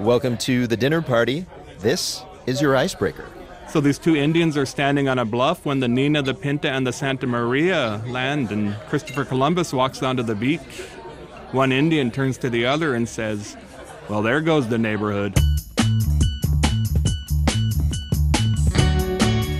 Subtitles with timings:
[0.00, 1.44] Welcome to the dinner party.
[1.80, 3.26] This is your icebreaker.
[3.68, 6.86] So these two Indians are standing on a bluff when the Nina, the Pinta, and
[6.86, 10.62] the Santa Maria land, and Christopher Columbus walks down to the beach.
[11.52, 13.58] One Indian turns to the other and says,
[14.08, 15.38] Well, there goes the neighborhood.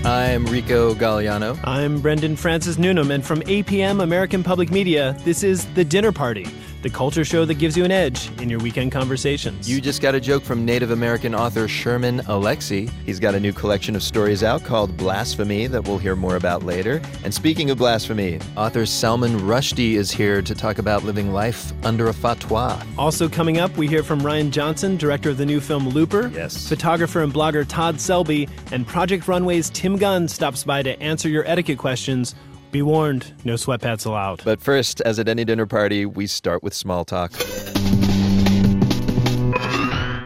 [0.03, 1.59] I'm Rico Galliano.
[1.63, 6.47] I'm Brendan Francis Newnham, and from APM American Public Media, this is The Dinner Party,
[6.81, 9.69] the culture show that gives you an edge in your weekend conversations.
[9.69, 12.89] You just got a joke from Native American author Sherman Alexie.
[13.05, 16.63] He's got a new collection of stories out called Blasphemy that we'll hear more about
[16.63, 17.01] later.
[17.23, 22.07] And speaking of blasphemy, author Salman Rushdie is here to talk about living life under
[22.07, 22.83] a fatwa.
[22.97, 26.27] also coming up, we hear from Rian Johnson, director of the new film Looper.
[26.33, 26.67] Yes.
[26.67, 31.45] Photographer and blogger Todd Selby, and Project Runway's Tim Gunn stops by to answer your
[31.47, 32.35] etiquette questions.
[32.71, 34.43] Be warned, no sweatpants allowed.
[34.45, 37.33] But first, as at any dinner party, we start with small talk.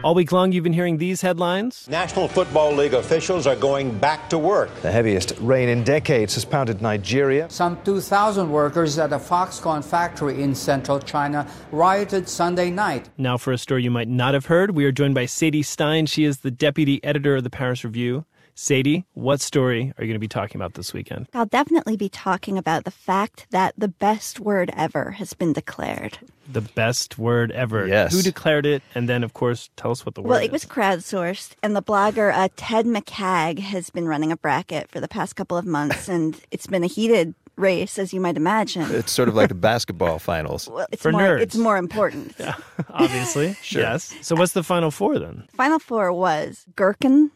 [0.04, 1.88] All week long, you've been hearing these headlines.
[1.90, 4.70] National Football League officials are going back to work.
[4.82, 7.50] The heaviest rain in decades has pounded Nigeria.
[7.50, 13.08] Some 2,000 workers at a Foxconn factory in central China rioted Sunday night.
[13.18, 16.06] Now, for a story you might not have heard, we are joined by Sadie Stein.
[16.06, 18.24] She is the deputy editor of the Paris Review.
[18.58, 21.26] Sadie, what story are you going to be talking about this weekend?
[21.34, 26.18] I'll definitely be talking about the fact that the best word ever has been declared.
[26.50, 27.86] The best word ever.
[27.86, 28.14] Yes.
[28.14, 28.82] Who declared it?
[28.94, 30.46] And then, of course, tell us what the word Well, is.
[30.46, 35.00] it was crowdsourced, and the blogger uh, Ted McCagg has been running a bracket for
[35.00, 38.90] the past couple of months, and it's been a heated race, as you might imagine.
[38.90, 40.66] It's sort of like the basketball finals.
[40.66, 41.40] Well, it's For more nerds.
[41.42, 42.34] it's more important.
[42.90, 43.54] Obviously.
[43.70, 44.14] Yes.
[44.22, 45.46] So, what's the final four then?
[45.54, 47.30] Final four was gherkin,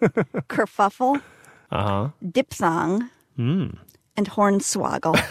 [0.48, 1.20] kerfuffle,
[1.70, 2.08] Uh huh.
[2.30, 3.66] diphthong, Hmm.
[4.16, 5.18] and hornswoggle.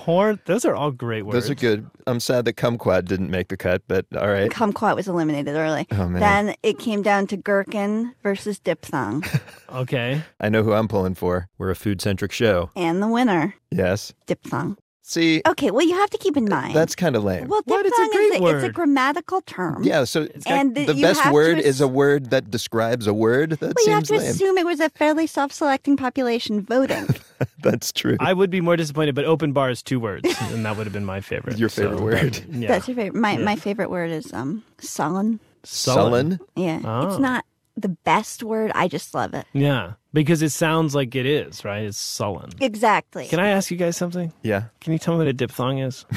[0.00, 0.40] Horn.
[0.46, 1.34] Those are all great words.
[1.34, 1.86] Those are good.
[2.06, 4.50] I'm sad that kumquat didn't make the cut, but all right.
[4.50, 5.86] Kumquat was eliminated early.
[5.92, 6.20] Oh, man.
[6.46, 9.24] Then it came down to gherkin versus diphthong,
[9.74, 10.22] Okay.
[10.40, 11.48] I know who I'm pulling for.
[11.58, 12.70] We're a food centric show.
[12.74, 14.14] and the winner, Yes.
[14.26, 14.78] diphthong.
[15.10, 16.72] See, Okay, well, you have to keep in mind.
[16.72, 17.48] that's kind of lame.
[17.48, 17.84] well, What?
[17.84, 19.82] It's a great is a, it's a grammatical term.
[19.82, 23.12] Yeah, so got- and the you best word ass- is a word that describes a
[23.12, 23.50] word.
[23.58, 24.30] That Well, you have to lame.
[24.30, 27.08] assume it was a fairly self-selecting population voting.
[27.60, 28.18] That's true.
[28.20, 30.92] I would be more disappointed, but open bar is two words, and that would have
[30.92, 31.58] been my favorite.
[31.58, 32.44] Your favorite So, word.
[32.48, 32.68] Yeah.
[32.68, 33.18] That's your favorite.
[33.20, 35.40] My my favorite word is um sullen.
[35.64, 36.38] Sullen.
[36.54, 37.08] Yeah, Oh.
[37.08, 37.44] it's not
[37.76, 38.72] the best word.
[38.74, 39.46] I just love it.
[39.52, 41.84] Yeah, because it sounds like it is, right?
[41.84, 42.50] It's sullen.
[42.60, 43.26] Exactly.
[43.26, 44.32] Can I ask you guys something?
[44.42, 44.64] Yeah.
[44.80, 46.04] Can you tell me what a diphthong is?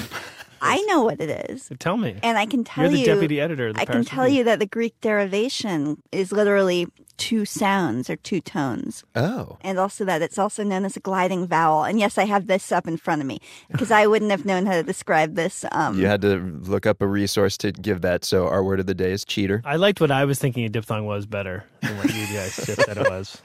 [0.63, 1.69] I know what it is.
[1.79, 2.15] Tell me.
[2.23, 4.39] And I can tell You're the you, deputy editor of the I can tell Review.
[4.39, 6.87] you that the Greek derivation is literally
[7.17, 9.57] two sounds or two tones, Oh.
[9.61, 11.83] and also that it's also known as a gliding vowel.
[11.83, 13.39] And yes, I have this up in front of me
[13.71, 15.63] because I wouldn't have known how to describe this.
[15.71, 18.25] Um, You had to look up a resource to give that.
[18.25, 19.61] So our word of the day is cheater.
[19.63, 22.81] I liked what I was thinking a diphthong was better than what you guys just
[22.81, 23.41] said it was.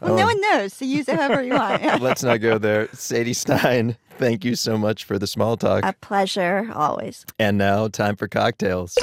[0.00, 1.82] well, no one knows, so use it however you want.
[2.00, 2.88] Let's not go there.
[2.94, 5.84] Sadie Stein, thank you so much for the small talk.
[5.84, 7.24] A pleasure, always.
[7.38, 8.96] And now, time for cocktails.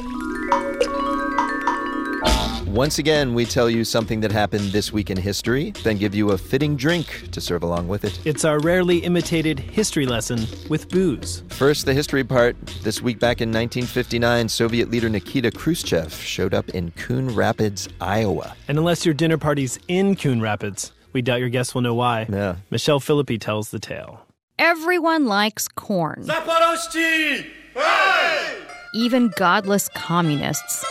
[2.67, 6.29] Once again, we tell you something that happened this week in history, then give you
[6.29, 8.19] a fitting drink to serve along with it.
[8.23, 11.41] It's our rarely imitated history lesson with booze.
[11.49, 12.55] First, the history part.
[12.84, 18.55] This week back in 1959, Soviet leader Nikita Khrushchev showed up in Coon Rapids, Iowa.
[18.67, 22.28] And unless your dinner party's in Coon Rapids, we doubt your guests will know why.
[22.29, 22.57] Yeah.
[22.69, 24.27] Michelle Philippi tells the tale.
[24.59, 26.25] Everyone likes corn.
[28.95, 30.84] Even godless communists.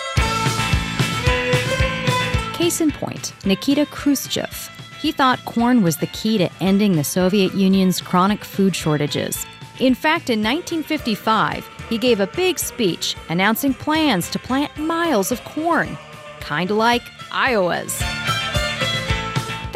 [2.52, 4.70] Case in point, Nikita Khrushchev.
[5.00, 9.44] He thought corn was the key to ending the Soviet Union's chronic food shortages.
[9.80, 15.42] In fact, in 1955, he gave a big speech announcing plans to plant miles of
[15.44, 15.98] corn,
[16.38, 18.00] kind of like Iowa's.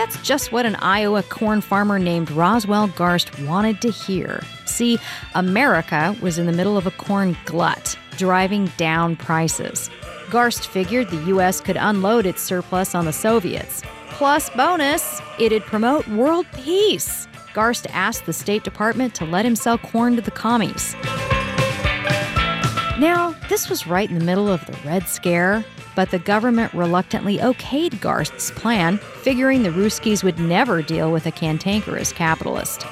[0.01, 4.41] That's just what an Iowa corn farmer named Roswell Garst wanted to hear.
[4.65, 4.99] See,
[5.35, 9.91] America was in the middle of a corn glut, driving down prices.
[10.31, 11.61] Garst figured the U.S.
[11.61, 13.83] could unload its surplus on the Soviets.
[14.09, 17.29] Plus, bonus, it'd promote world peace.
[17.53, 20.95] Garst asked the State Department to let him sell corn to the commies.
[22.99, 25.63] Now, this was right in the middle of the Red Scare,
[26.01, 31.31] but the government reluctantly okayed Garst's plan, figuring the Ruskies would never deal with a
[31.31, 32.87] cantankerous capitalist.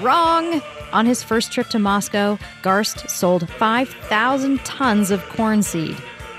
[0.00, 0.62] Wrong!
[0.92, 5.96] On his first trip to Moscow, Garst sold 5,000 tons of corn seed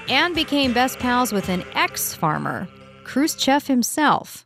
[0.08, 2.70] and became best pals with an ex farmer,
[3.04, 4.46] Khrushchev himself.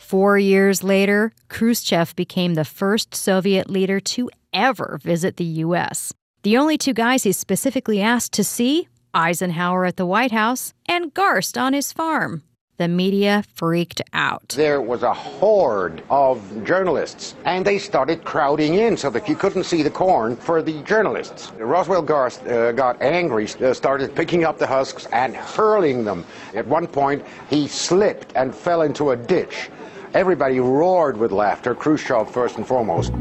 [0.00, 6.12] Four years later, Khrushchev became the first Soviet leader to ever visit the U.S.
[6.42, 11.12] The only two guys he specifically asked to see Eisenhower at the White House, and
[11.14, 12.42] Garst on his farm.
[12.80, 14.54] The media freaked out.
[14.56, 19.64] There was a horde of journalists, and they started crowding in so that you couldn't
[19.64, 21.52] see the corn for the journalists.
[21.58, 26.24] Roswell Garst uh, got angry, uh, started picking up the husks and hurling them.
[26.54, 29.68] At one point, he slipped and fell into a ditch.
[30.14, 33.12] Everybody roared with laughter, Khrushchev first and foremost.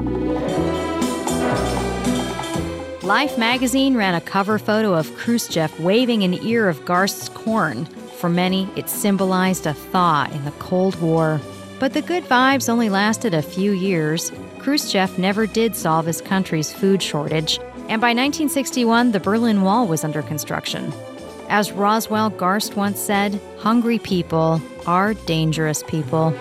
[3.10, 7.86] Life magazine ran a cover photo of Khrushchev waving an ear of Garst's corn.
[8.20, 11.42] For many, it symbolized a thaw in the Cold War.
[11.80, 14.32] But the good vibes only lasted a few years.
[14.60, 17.58] Khrushchev never did solve his country's food shortage,
[17.88, 20.94] and by 1961, the Berlin Wall was under construction.
[21.50, 26.32] As Roswell Garst once said, hungry people are dangerous people.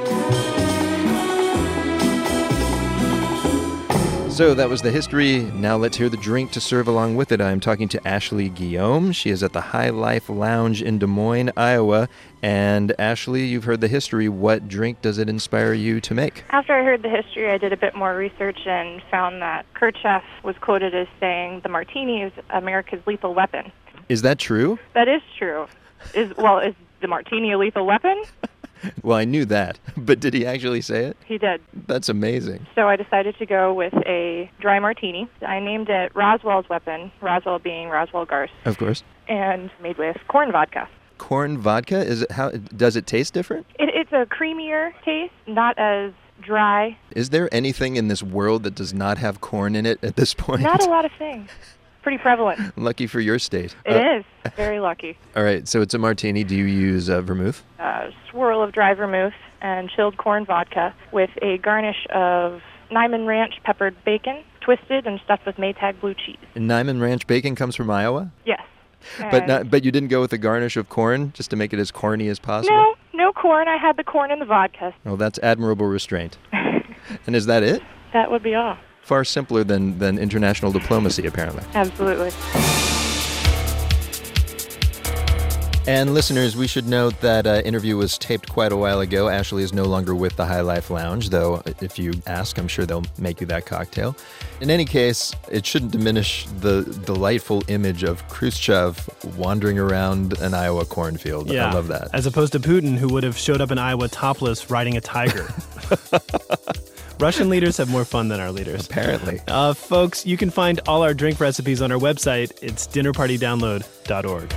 [4.39, 5.41] So that was the history.
[5.41, 7.41] Now let's hear the drink to serve along with it.
[7.41, 9.11] I'm talking to Ashley Guillaume.
[9.11, 12.09] She is at the High Life Lounge in Des Moines, Iowa.
[12.41, 14.29] And Ashley, you've heard the history.
[14.29, 16.45] What drink does it inspire you to make?
[16.51, 20.23] After I heard the history, I did a bit more research and found that Khrushchev
[20.45, 23.73] was quoted as saying the martini is America's lethal weapon.
[24.09, 24.79] Is that true?
[24.93, 25.67] That is true.
[26.15, 28.23] Is well, is the martini a lethal weapon?
[29.03, 31.17] Well, I knew that, but did he actually say it?
[31.27, 31.61] He did.
[31.87, 32.67] That's amazing.
[32.75, 35.29] So I decided to go with a dry martini.
[35.47, 39.03] I named it Roswell's Weapon, Roswell being Roswell Garst, Of course.
[39.29, 40.89] and made with corn vodka.
[41.19, 43.67] Corn vodka is it how does it taste different?
[43.79, 46.97] It, it's a creamier taste, not as dry.
[47.17, 50.35] Is there anything in this world that does not have corn in it at this
[50.35, 50.63] point?
[50.63, 51.51] Not a lot of things.
[52.03, 52.77] Pretty prevalent.
[52.79, 53.75] Lucky for your state.
[53.85, 54.53] It Uh, is.
[54.57, 55.19] Very lucky.
[55.37, 56.45] All right, so it's a martini.
[56.45, 57.63] Do you use uh, vermouth?
[57.79, 62.61] A swirl of dry vermouth and chilled corn vodka with a garnish of
[62.91, 66.39] Niman Ranch peppered bacon, twisted and stuffed with Maytag blue cheese.
[66.57, 68.63] Niman Ranch bacon comes from Iowa, Yes.
[69.31, 71.79] but not, but you didn't go with a garnish of corn just to make it
[71.79, 72.75] as corny as possible.
[72.77, 73.69] No, no corn.
[73.69, 74.95] I had the corn and the vodka.
[75.05, 76.39] Oh, that's admirable restraint.
[76.53, 77.83] and is that it?
[78.15, 78.79] That would be all.
[79.09, 81.65] Far simpler than than international diplomacy, apparently.
[81.75, 82.31] Absolutely.
[85.89, 89.31] And listeners, we should note that uh, interview was taped quite a while ago.
[89.31, 92.85] Ashley is no longer with the High Life Lounge, though if you ask, I'm sure
[92.85, 94.15] they'll make you that cocktail.
[94.61, 99.09] In any case, it shouldn't diminish the delightful image of Khrushchev
[99.39, 101.51] wandering around an Iowa cornfield.
[101.51, 101.71] Yeah.
[101.71, 102.11] I love that.
[102.13, 105.49] As opposed to Putin, who would have showed up in Iowa topless riding a tiger.
[107.21, 108.87] Russian leaders have more fun than our leaders.
[108.87, 109.41] Apparently.
[109.49, 112.53] Uh, folks, you can find all our drink recipes on our website.
[112.63, 114.53] It's dinnerpartydownload.org.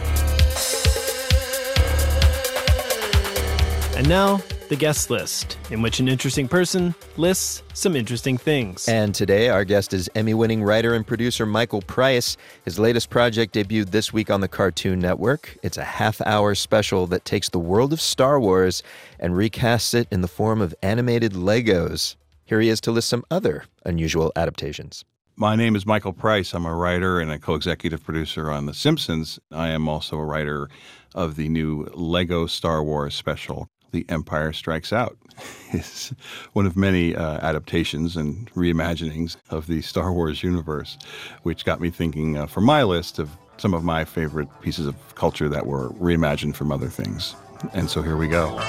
[3.98, 8.88] And now, the guest list, in which an interesting person lists some interesting things.
[8.88, 12.38] And today, our guest is Emmy winning writer and producer Michael Price.
[12.64, 15.58] His latest project debuted this week on the Cartoon Network.
[15.64, 18.84] It's a half hour special that takes the world of Star Wars
[19.20, 22.16] and recasts it in the form of animated Legos.
[22.52, 25.06] Here he is to list some other unusual adaptations.
[25.38, 26.54] My name is Michael Price.
[26.54, 29.40] I'm a writer and a co executive producer on The Simpsons.
[29.54, 30.68] I am also a writer
[31.16, 35.18] of the new Lego Star Wars special, The Empire Strikes Out.
[35.72, 36.14] It's
[36.52, 40.98] one of many uh, adaptations and reimaginings of the Star Wars universe,
[41.44, 45.16] which got me thinking uh, for my list of some of my favorite pieces of
[45.16, 47.34] culture that were reimagined from other things.
[47.72, 48.60] And so here we go.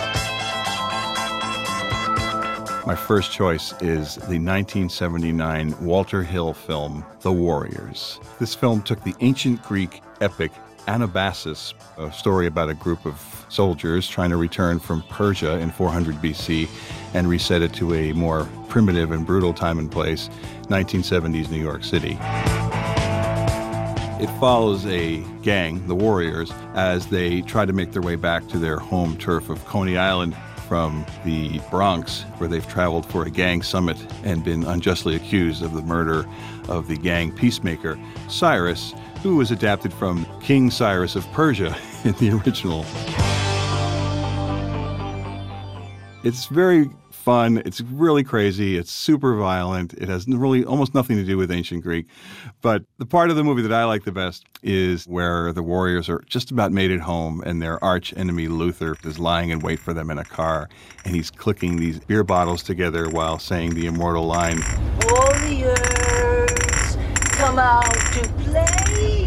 [2.85, 8.19] My first choice is the 1979 Walter Hill film, The Warriors.
[8.41, 10.51] This film took the ancient Greek epic
[10.89, 16.17] Anabasis, a story about a group of soldiers trying to return from Persia in 400
[16.17, 16.69] BC,
[17.15, 20.29] and reset it to a more primitive and brutal time and place,
[20.63, 22.19] 1970s New York City.
[24.21, 28.59] It follows a gang, the Warriors, as they try to make their way back to
[28.59, 30.35] their home turf of Coney Island
[30.73, 35.75] from the Bronx, where they've traveled for a gang summit and been unjustly accused of
[35.75, 36.27] the murder
[36.67, 37.99] of the gang peacemaker,
[38.31, 42.87] Cyrus, who was adapted from King Cyrus of Persia in the original.
[46.25, 46.89] It's very
[47.23, 47.63] fun.
[47.65, 48.77] It's really crazy.
[48.77, 49.95] It's super violent.
[49.95, 52.07] It has really almost nothing to do with ancient Greek.
[52.61, 56.09] But the part of the movie that I like the best is where the warriors
[56.09, 59.79] are just about made it home and their arch enemy Luther is lying in wait
[59.79, 60.69] for them in a car
[61.05, 64.61] and he's clicking these beer bottles together while saying the immortal line,
[65.09, 65.79] Warriors,
[67.31, 69.27] come out to play.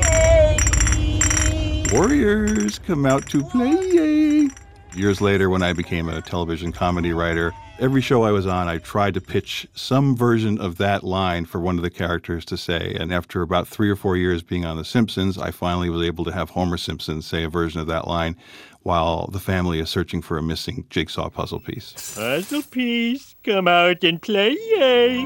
[1.94, 4.50] Warriors come out to play.
[4.94, 8.77] Years later, when I became a television comedy writer, every show I was on, I
[8.77, 12.96] tried to pitch some version of that line for one of the characters to say.
[13.00, 16.24] And after about three or four years being on The Simpsons, I finally was able
[16.25, 18.36] to have Homer Simpson say a version of that line
[18.84, 22.15] while the family is searching for a missing jigsaw puzzle piece.
[22.15, 25.25] Puzzle piece, come out and play, yay!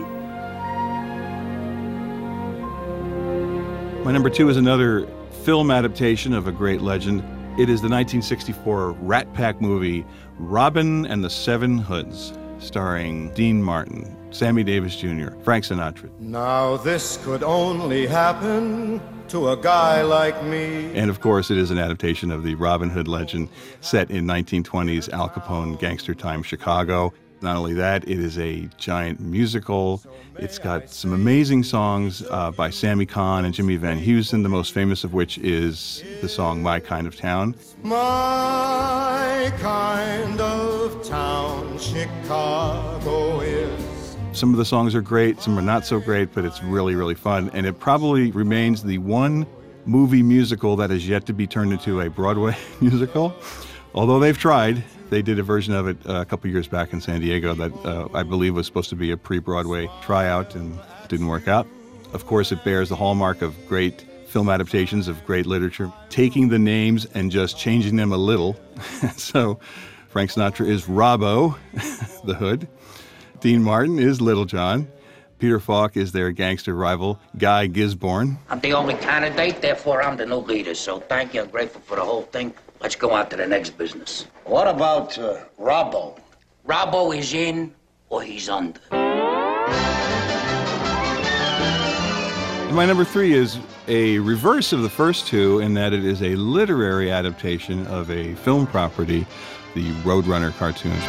[4.04, 5.08] My number two is another
[5.44, 7.22] film adaptation of a great legend.
[7.60, 10.06] It is the 1964 Rat Pack movie
[10.38, 16.10] Robin and the Seven Hoods, starring Dean Martin, Sammy Davis Jr., Frank Sinatra.
[16.22, 20.98] Now this could only happen to a guy like me.
[20.98, 23.50] And of course, it is an adaptation of the Robin Hood legend
[23.82, 27.14] set in 1920s Al Capone gangster time Chicago.
[27.42, 30.04] Not only that, it is a giant musical.
[30.38, 34.74] It's got some amazing songs uh, by Sammy Cahn and Jimmy Van Heusen, the most
[34.74, 37.56] famous of which is the song My Kind of Town.
[37.82, 44.18] My kind of town, Chicago is.
[44.34, 47.16] Some of the songs are great, some are not so great, but it's really, really
[47.16, 47.50] fun.
[47.54, 49.48] And it probably remains the one
[49.86, 53.34] movie musical that has yet to be turned into a Broadway musical.
[53.96, 57.02] Although they've tried, they did a version of it uh, a couple years back in
[57.02, 60.80] San Diego that uh, I believe was supposed to be a pre Broadway tryout and
[61.08, 61.68] didn't work out.
[62.14, 66.60] Of course, it bears the hallmark of great film adaptations of great literature, taking the
[66.60, 68.60] names and just changing them a little.
[69.18, 69.60] so
[70.10, 71.58] Frank Sinatra is Robbo,
[72.26, 72.68] the Hood.
[73.40, 74.88] Dean Martin is Little John.
[75.40, 78.38] Peter Falk is their gangster rival, Guy Gisborne.
[78.50, 80.76] I'm the only candidate, therefore I'm the new leader.
[80.76, 81.42] So thank you.
[81.42, 82.54] I'm grateful for the whole thing.
[82.82, 84.26] Let's go on to the next business.
[84.46, 86.18] What about uh, Robbo?
[86.66, 87.74] Robbo is in
[88.10, 88.80] or he's under.
[92.70, 93.60] And my number three is
[93.90, 98.36] a reverse of the first two in that it is a literary adaptation of a
[98.36, 99.28] film property,
[99.76, 101.04] the Roadrunner cartoons.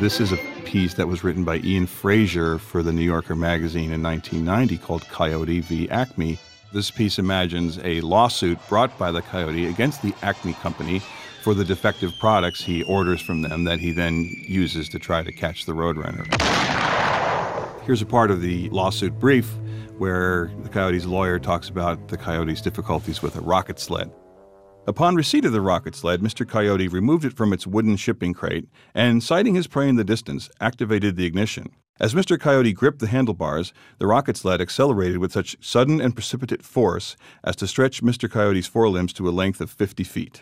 [0.00, 3.90] This is a piece that was written by Ian Frazier for the New Yorker magazine
[3.90, 5.88] in 1990 called Coyote v.
[5.88, 6.38] Acme.
[6.72, 11.02] This piece imagines a lawsuit brought by the Coyote against the Acme Company
[11.42, 15.32] for the defective products he orders from them that he then uses to try to
[15.32, 16.26] catch the Roadrunner.
[17.82, 19.52] Here's a part of the lawsuit brief
[19.98, 24.12] where the Coyote's lawyer talks about the Coyote's difficulties with a rocket sled.
[24.86, 26.48] Upon receipt of the rocket sled, Mr.
[26.48, 30.48] Coyote removed it from its wooden shipping crate and, sighting his prey in the distance,
[30.60, 31.70] activated the ignition.
[32.00, 32.40] As Mr.
[32.40, 37.14] Coyote gripped the handlebars, the rocket sled accelerated with such sudden and precipitate force
[37.44, 38.28] as to stretch Mr.
[38.30, 40.40] Coyote's forelimbs to a length of 50 feet.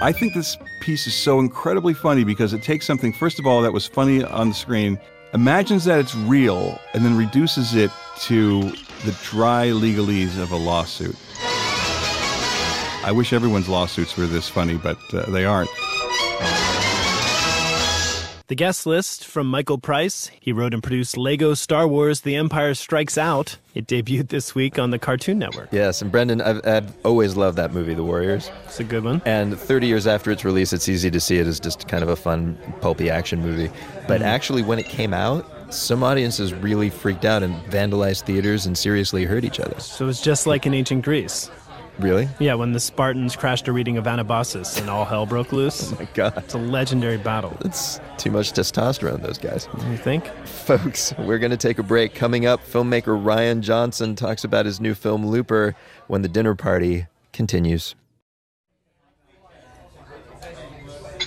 [0.00, 3.60] I think this piece is so incredibly funny because it takes something, first of all,
[3.60, 4.98] that was funny on the screen,
[5.34, 7.90] imagines that it's real, and then reduces it
[8.22, 8.62] to
[9.04, 11.16] the dry legalese of a lawsuit.
[13.04, 15.68] I wish everyone's lawsuits were this funny, but uh, they aren't.
[18.52, 20.30] The guest list from Michael Price.
[20.38, 23.56] He wrote and produced Lego Star Wars The Empire Strikes Out.
[23.74, 25.70] It debuted this week on the Cartoon Network.
[25.72, 28.50] Yes, and Brendan, I've, I've always loved that movie, The Warriors.
[28.66, 29.22] It's a good one.
[29.24, 32.10] And 30 years after its release, it's easy to see it as just kind of
[32.10, 33.70] a fun, pulpy action movie.
[34.06, 34.24] But Mhm.
[34.26, 39.24] actually, when it came out, some audiences really freaked out and vandalized theaters and seriously
[39.24, 39.80] hurt each other.
[39.80, 41.50] So it's just like in ancient Greece.
[41.98, 42.28] Really?
[42.38, 45.92] Yeah, when the Spartans crashed a reading of Anabasis and all hell broke loose.
[45.92, 46.34] Oh my god.
[46.38, 47.56] It's a legendary battle.
[47.64, 49.68] It's too much testosterone, those guys.
[49.90, 50.26] You think?
[50.46, 52.14] Folks, we're going to take a break.
[52.14, 55.74] Coming up, filmmaker Rian Johnson talks about his new film Looper
[56.06, 57.94] when the dinner party continues.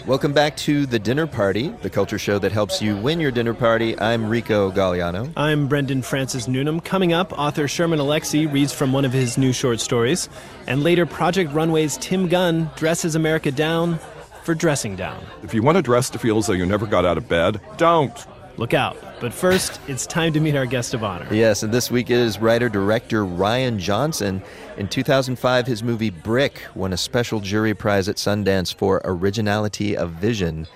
[0.08, 3.56] Welcome back to The Dinner Party, the culture show that helps you win your dinner
[3.56, 4.00] party.
[4.00, 5.34] I'm Rico Galliano.
[5.36, 6.80] I'm Brendan Francis Newnham.
[6.80, 10.30] Coming up, author Sherman Alexie reads from one of his new short stories.
[10.68, 13.98] And later, Project Runway's Tim Gunn dresses America down
[14.44, 15.26] for dressing down.
[15.42, 17.60] If you want to dress to feel as though you never got out of bed,
[17.78, 18.16] don't.
[18.58, 18.98] Look out.
[19.20, 21.28] But first, it's time to meet our guest of honor.
[21.32, 24.42] Yes, and this week is writer director Rian Johnson.
[24.78, 30.12] In 2005, his movie Brick won a special jury prize at Sundance for originality of
[30.12, 30.68] vision,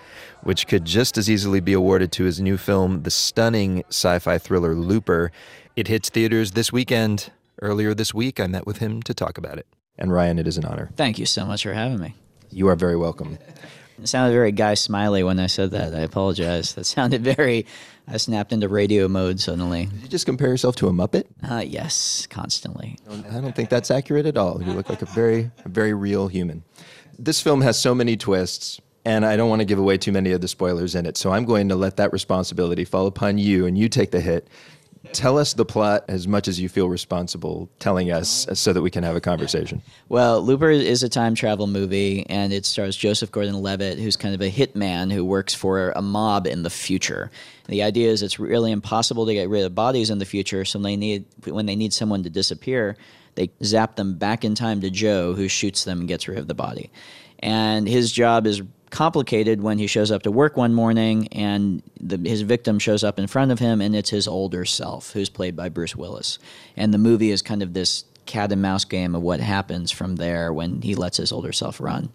[0.44, 4.38] which could just as easily be awarded to his new film, the stunning sci fi
[4.38, 5.32] thriller Looper.
[5.76, 7.32] It hits theaters this weekend.
[7.62, 9.68] Earlier this week, I met with him to talk about it.
[9.98, 10.90] And Rian, it is an honor.
[10.96, 12.16] Thank you so much for having me.
[12.52, 13.38] You are very welcome.
[14.02, 15.94] It sounded very Guy Smiley when I said that.
[15.94, 16.74] I apologize.
[16.74, 17.66] That sounded very.
[18.08, 19.86] I snapped into radio mode suddenly.
[19.86, 21.26] Did you just compare yourself to a Muppet?
[21.48, 22.98] Uh, yes, constantly.
[23.10, 24.64] I don't think that's accurate at all.
[24.64, 26.64] You look like a very, a very real human.
[27.18, 30.32] This film has so many twists, and I don't want to give away too many
[30.32, 31.18] of the spoilers in it.
[31.18, 34.48] So I'm going to let that responsibility fall upon you, and you take the hit.
[35.12, 38.92] Tell us the plot as much as you feel responsible telling us so that we
[38.92, 39.82] can have a conversation.
[40.08, 44.36] Well, Looper is a time travel movie, and it stars Joseph Gordon Levitt, who's kind
[44.36, 47.32] of a hitman who works for a mob in the future.
[47.68, 50.80] The idea is it's really impossible to get rid of bodies in the future, so
[50.80, 52.96] they need, when they need someone to disappear,
[53.36, 56.48] they zap them back in time to Joe, who shoots them and gets rid of
[56.48, 56.92] the body.
[57.40, 62.18] And his job is complicated when he shows up to work one morning and the,
[62.18, 65.56] his victim shows up in front of him and it's his older self who's played
[65.56, 66.40] by Bruce Willis.
[66.76, 70.16] And the movie is kind of this cat and mouse game of what happens from
[70.16, 72.10] there when he lets his older self run.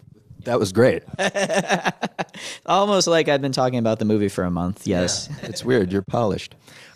[0.45, 1.03] That was great.
[2.65, 4.85] Almost like I've been talking about the movie for a month.
[4.85, 5.27] Yes.
[5.29, 5.91] Yeah, it's weird.
[5.91, 6.55] You're polished.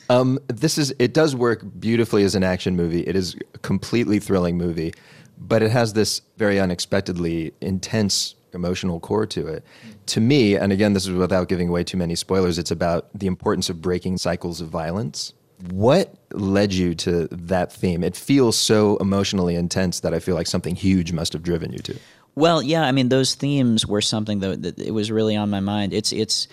[0.10, 3.02] Um, this is it does work beautifully as an action movie.
[3.02, 4.94] It is a completely thrilling movie,
[5.38, 9.63] but it has this very unexpectedly intense emotional core to it.
[10.08, 13.27] To me, and again, this is without giving away too many spoilers, it's about the
[13.27, 15.34] importance of breaking cycles of violence.
[15.72, 18.03] What led you to that theme?
[18.03, 21.79] It feels so emotionally intense that I feel like something huge must have driven you
[21.79, 22.00] to.
[22.36, 25.60] Well, yeah, I mean, those themes were something that, that it was really on my
[25.60, 25.94] mind.
[25.94, 26.48] It's it's.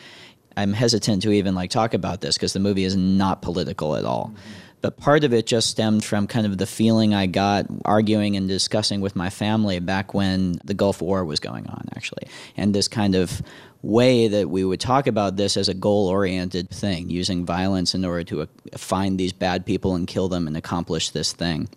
[0.58, 4.06] I'm hesitant to even like talk about this because the movie is not political at
[4.06, 4.32] all.
[4.32, 8.37] Mm-hmm but part of it just stemmed from kind of the feeling I got arguing
[8.37, 12.28] and discussing with my family back when the Gulf War was going on, actually.
[12.56, 13.42] And this kind of
[13.86, 18.04] way that we would talk about this as a goal oriented thing, using violence in
[18.04, 21.68] order to uh, find these bad people and kill them and accomplish this thing.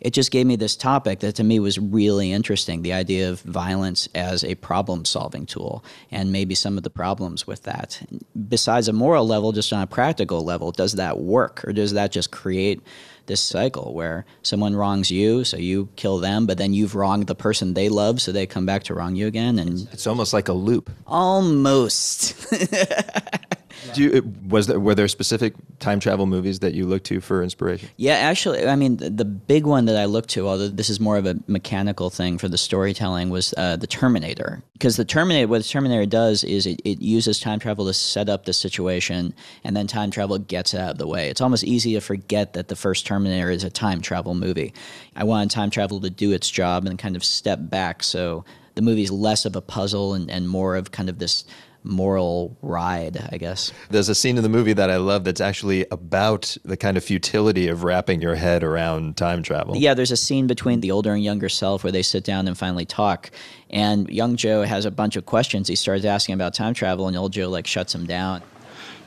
[0.00, 3.42] It just gave me this topic that to me was really interesting the idea of
[3.42, 8.00] violence as a problem solving tool and maybe some of the problems with that.
[8.48, 12.12] Besides a moral level, just on a practical level, does that work or does that
[12.12, 12.80] just create
[13.28, 17.34] this cycle where someone wrongs you, so you kill them, but then you've wronged the
[17.34, 20.48] person they love, so they come back to wrong you again, and it's almost like
[20.48, 20.90] a loop.
[21.06, 22.34] Almost.
[23.94, 27.42] Do you, was there were there specific time travel movies that you looked to for
[27.42, 27.88] inspiration?
[27.96, 31.00] Yeah, actually, I mean, the, the big one that I looked to, although this is
[31.00, 34.62] more of a mechanical thing for the storytelling, was uh, the Terminator.
[34.72, 38.28] Because the Terminator, what the Terminator does is it, it uses time travel to set
[38.28, 39.34] up the situation,
[39.64, 41.28] and then time travel gets out of the way.
[41.28, 44.72] It's almost easy to forget that the first Terminator is a time travel movie.
[45.16, 48.82] I wanted time travel to do its job and kind of step back, so the
[48.82, 51.44] movie's less of a puzzle and, and more of kind of this
[51.88, 53.72] moral ride, I guess.
[53.90, 57.02] There's a scene in the movie that I love that's actually about the kind of
[57.02, 59.76] futility of wrapping your head around time travel.
[59.76, 62.56] Yeah, there's a scene between the older and younger self where they sit down and
[62.56, 63.30] finally talk.
[63.70, 65.68] And young Joe has a bunch of questions.
[65.68, 68.42] He starts asking about time travel, and old Joe like shuts him down.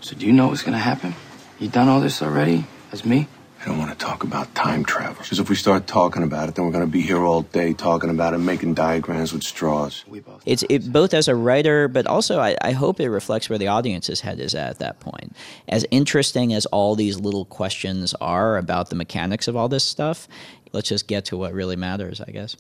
[0.02, 1.14] So, do you know what's going to happen?
[1.60, 2.66] You done all this already?
[2.92, 3.28] As me?
[3.62, 5.22] I don't want to talk about time travel.
[5.22, 7.74] Because if we start talking about it, then we're going to be here all day
[7.74, 10.04] talking about it, making diagrams with straws.
[10.48, 13.68] It's it, both as a writer, but also I, I hope it reflects where the
[13.68, 15.36] audience's head is at at that point.
[15.68, 20.28] As interesting as all these little questions are about the mechanics of all this stuff,
[20.74, 22.58] let's just get to what really matters, I guess.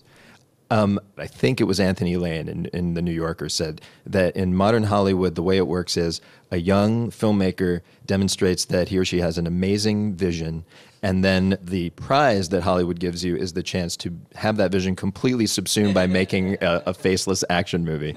[0.69, 4.55] Um, I think it was Anthony Lane in, in The New Yorker said that in
[4.55, 9.19] modern Hollywood, the way it works is a young filmmaker demonstrates that he or she
[9.19, 10.63] has an amazing vision
[11.03, 14.95] and then the prize that Hollywood gives you is the chance to have that vision
[14.95, 18.15] completely subsumed by making a, a faceless action movie.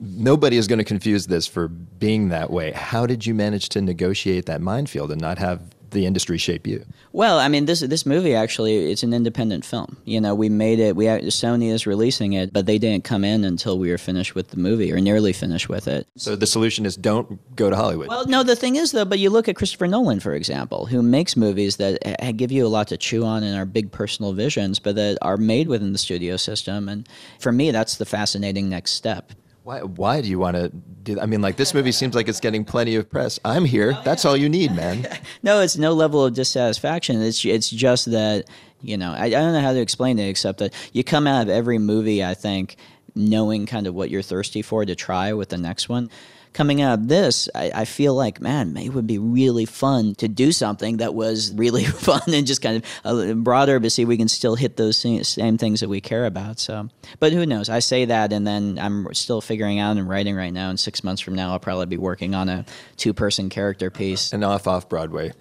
[0.00, 2.72] Nobody is going to confuse this for being that way.
[2.72, 6.84] How did you manage to negotiate that minefield and not have the industry shape you?
[7.12, 9.96] Well, I mean, this this movie actually it's an independent film.
[10.04, 10.96] You know, we made it.
[10.96, 14.48] We Sony is releasing it, but they didn't come in until we were finished with
[14.48, 16.06] the movie or nearly finished with it.
[16.16, 18.08] So the solution is don't go to Hollywood.
[18.08, 18.42] Well, no.
[18.42, 21.76] The thing is, though, but you look at Christopher Nolan, for example, who makes movies
[21.76, 21.98] that
[22.36, 25.36] give you a lot to chew on and are big personal visions, but that are
[25.36, 26.88] made within the studio system.
[26.88, 29.32] And for me, that's the fascinating next step.
[29.66, 31.22] Why, why do you want to do that?
[31.24, 33.40] I mean, like, this movie seems like it's getting plenty of press.
[33.44, 33.94] I'm here.
[33.96, 35.08] Oh, That's all you need, man.
[35.42, 37.20] no, it's no level of dissatisfaction.
[37.20, 38.44] It's, it's just that,
[38.80, 41.42] you know, I, I don't know how to explain it except that you come out
[41.42, 42.76] of every movie, I think,
[43.16, 46.10] knowing kind of what you're thirsty for to try with the next one
[46.56, 50.26] coming out of this, I, I, feel like, man, it would be really fun to
[50.26, 54.26] do something that was really fun and just kind of broader, but see we can
[54.26, 56.58] still hit those same things that we care about.
[56.58, 56.88] So,
[57.20, 57.68] but who knows?
[57.68, 60.70] I say that, and then I'm still figuring out and writing right now.
[60.70, 62.64] And six months from now, I'll probably be working on a
[62.96, 64.32] two-person character piece.
[64.32, 65.32] And off off Broadway.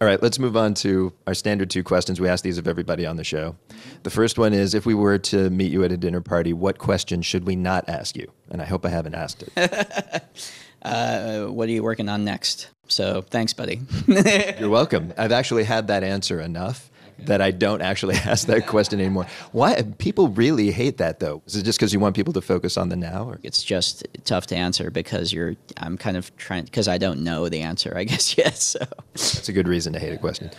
[0.00, 2.20] All right, let's move on to our standard two questions.
[2.20, 3.56] We ask these of everybody on the show.
[4.02, 6.78] The first one is if we were to meet you at a dinner party, what
[6.78, 8.30] question should we not ask you?
[8.50, 10.22] And I hope I haven't asked it.
[10.82, 12.68] uh, what are you working on next?
[12.88, 13.80] So thanks, buddy.
[14.06, 15.12] You're welcome.
[15.16, 19.26] I've actually had that answer enough that I don't actually ask that question anymore.
[19.52, 21.42] Why people really hate that though?
[21.46, 23.24] Is it just because you want people to focus on the now?
[23.28, 23.40] Or?
[23.42, 25.56] It's just tough to answer because you're.
[25.76, 27.92] I'm kind of trying because I don't know the answer.
[27.96, 28.62] I guess yes.
[28.62, 28.78] So
[29.12, 30.50] That's a good reason to hate a question.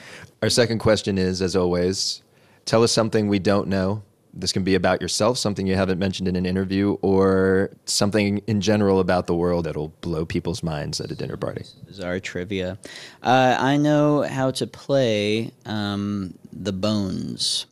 [0.42, 2.22] Our second question is, as always,
[2.66, 4.04] tell us something we don't know.
[4.36, 8.60] This can be about yourself, something you haven't mentioned in an interview, or something in
[8.60, 11.64] general about the world that'll blow people's minds at a dinner party.
[11.86, 12.78] bizarre trivia.
[13.24, 17.66] Uh, I know how to play um, the bones.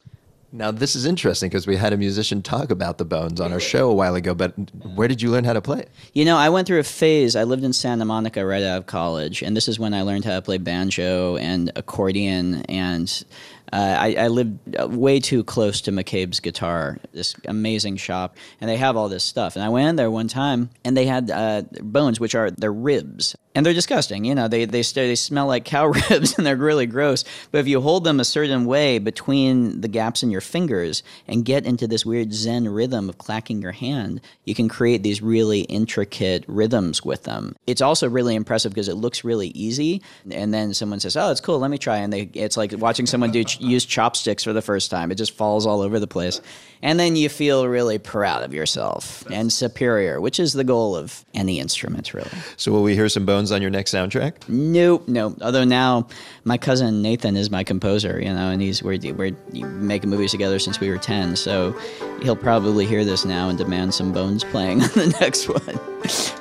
[0.56, 3.60] Now, this is interesting because we had a musician talk about the bones on our
[3.60, 4.54] show a while ago, but
[4.94, 5.86] where did you learn how to play?
[6.14, 7.36] You know, I went through a phase.
[7.36, 10.26] I lived in Santa Monica right out of college, and this is when I learned
[10.26, 12.64] how to play banjo and accordion.
[12.70, 13.24] And
[13.72, 18.70] uh, I, I lived uh, way too close to McCabe's guitar, this amazing shop, and
[18.70, 19.56] they have all this stuff.
[19.56, 22.74] And I went in there one time, and they had uh, bones, which are they're
[22.74, 24.26] ribs, and they're disgusting.
[24.26, 27.24] You know, they they they smell like cow ribs, and they're really gross.
[27.52, 31.46] But if you hold them a certain way between the gaps in your fingers and
[31.46, 35.62] get into this weird Zen rhythm of clacking your hand, you can create these really
[35.62, 37.56] intricate rhythms with them.
[37.66, 41.42] It's also really impressive because it looks really easy, and then someone says, "Oh, it's
[41.42, 41.60] cool.
[41.60, 44.92] Let me try." And they, it's like watching someone do use chopsticks for the first
[44.92, 45.12] time.
[45.12, 46.42] It just falls all over the place,
[46.82, 51.24] and then you feel really proud of yourself and superior, which is the goal of
[51.34, 52.30] any instrument, really.
[52.58, 54.48] So, will we hear some bones on your next soundtrack?
[54.50, 55.38] Nope, nope.
[55.42, 56.08] Although now
[56.44, 60.60] my cousin Nathan is my composer, you know, and he's we're we're making movies together
[60.60, 61.36] since we were ten.
[61.36, 61.72] So
[62.22, 65.80] he'll probably hear this now and demand some bones playing on the next one.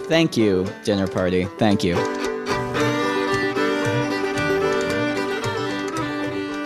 [0.08, 1.44] Thank you, dinner party.
[1.58, 2.41] Thank you.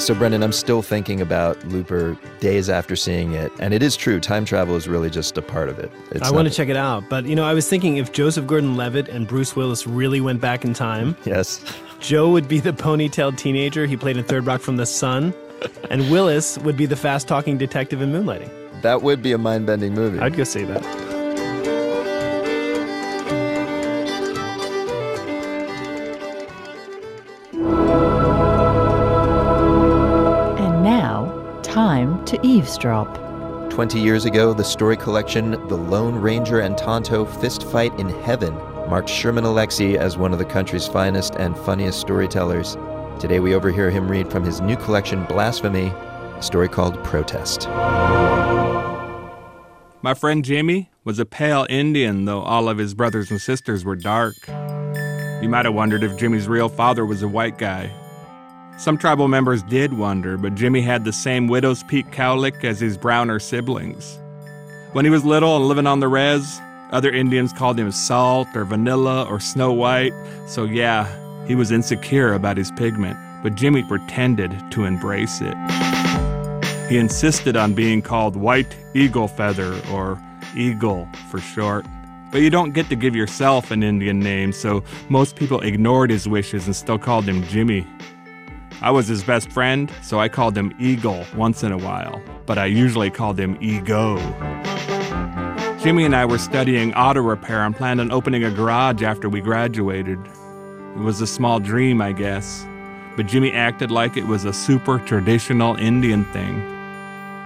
[0.06, 4.20] So, Brendan, I'm still thinking about Looper days after seeing it, and it is true.
[4.20, 5.90] Time travel is really just a part of it.
[6.12, 7.08] It's I want to check it out.
[7.08, 10.40] But, you know, I was thinking if Joseph Gordon Levitt and Bruce Willis really went
[10.40, 11.60] back in time, Yes.
[11.98, 15.34] Joe would be the ponytailed teenager he played in Third Rock from the Sun,
[15.90, 18.82] and Willis would be the fast talking detective in Moonlighting.
[18.82, 20.20] That would be a mind bending movie.
[20.20, 21.15] I'd go see that.
[32.26, 33.18] To eavesdrop.
[33.70, 38.54] 20 years ago, the story collection The Lone Ranger and Tonto Fist Fight in Heaven
[38.88, 42.76] marked Sherman Alexie as one of the country's finest and funniest storytellers.
[43.20, 47.68] Today, we overhear him read from his new collection, Blasphemy, a story called Protest.
[50.02, 53.96] My friend Jimmy was a pale Indian, though all of his brothers and sisters were
[53.96, 54.34] dark.
[55.42, 57.92] You might have wondered if Jimmy's real father was a white guy.
[58.78, 62.98] Some tribal members did wonder, but Jimmy had the same widow's peak cowlick as his
[62.98, 64.18] browner siblings.
[64.92, 66.60] When he was little and living on the res,
[66.90, 70.12] other Indians called him Salt or Vanilla or Snow White,
[70.46, 71.08] so yeah,
[71.46, 75.56] he was insecure about his pigment, but Jimmy pretended to embrace it.
[76.90, 80.22] He insisted on being called White Eagle Feather, or
[80.54, 81.86] Eagle for short.
[82.30, 86.28] But you don't get to give yourself an Indian name, so most people ignored his
[86.28, 87.86] wishes and still called him Jimmy.
[88.82, 92.58] I was his best friend, so I called him Eagle once in a while, but
[92.58, 94.16] I usually called him Ego.
[95.80, 99.40] Jimmy and I were studying auto repair and planned on opening a garage after we
[99.40, 100.18] graduated.
[100.96, 102.66] It was a small dream, I guess,
[103.16, 106.60] but Jimmy acted like it was a super traditional Indian thing.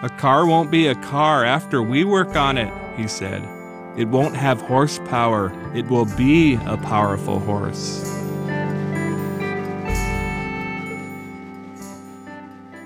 [0.03, 3.47] A car won't be a car after we work on it, he said.
[3.97, 8.20] It won't have horsepower, it will be a powerful horse.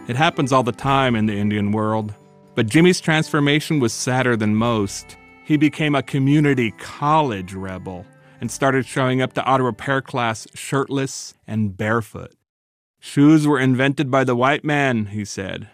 [0.06, 2.12] It happens all the time in the Indian world.
[2.54, 5.16] But Jimmy's transformation was sadder than most.
[5.44, 8.04] He became a community college rebel
[8.40, 12.34] and started showing up to auto repair class shirtless and barefoot.
[13.00, 15.68] Shoes were invented by the white man, he said.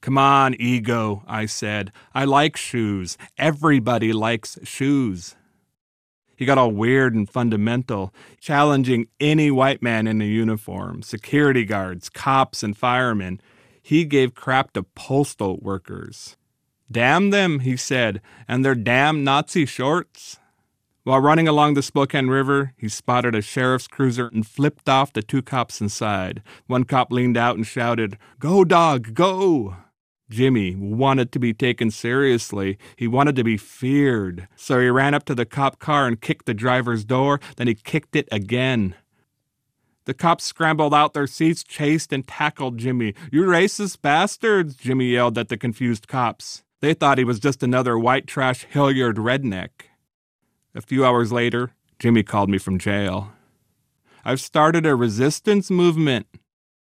[0.00, 1.92] Come on, ego, I said.
[2.14, 3.18] I like shoes.
[3.36, 5.34] Everybody likes shoes.
[6.36, 12.08] He got all weird and fundamental, challenging any white man in a uniform, security guards,
[12.08, 13.40] cops, and firemen.
[13.86, 16.38] He gave crap to postal workers.
[16.90, 20.38] Damn them, he said, and their damn Nazi shorts.
[21.02, 25.20] While running along the Spokane River, he spotted a sheriff's cruiser and flipped off the
[25.20, 26.42] two cops inside.
[26.66, 29.76] One cop leaned out and shouted, Go, dog, go!
[30.30, 32.78] Jimmy wanted to be taken seriously.
[32.96, 34.48] He wanted to be feared.
[34.56, 37.38] So he ran up to the cop car and kicked the driver's door.
[37.56, 38.94] Then he kicked it again.
[40.06, 43.14] The cops scrambled out their seats, chased and tackled Jimmy.
[43.32, 46.62] You racist bastards, Jimmy yelled at the confused cops.
[46.80, 49.70] They thought he was just another white trash Hillyard redneck.
[50.74, 53.32] A few hours later, Jimmy called me from jail.
[54.24, 56.26] I've started a resistance movement.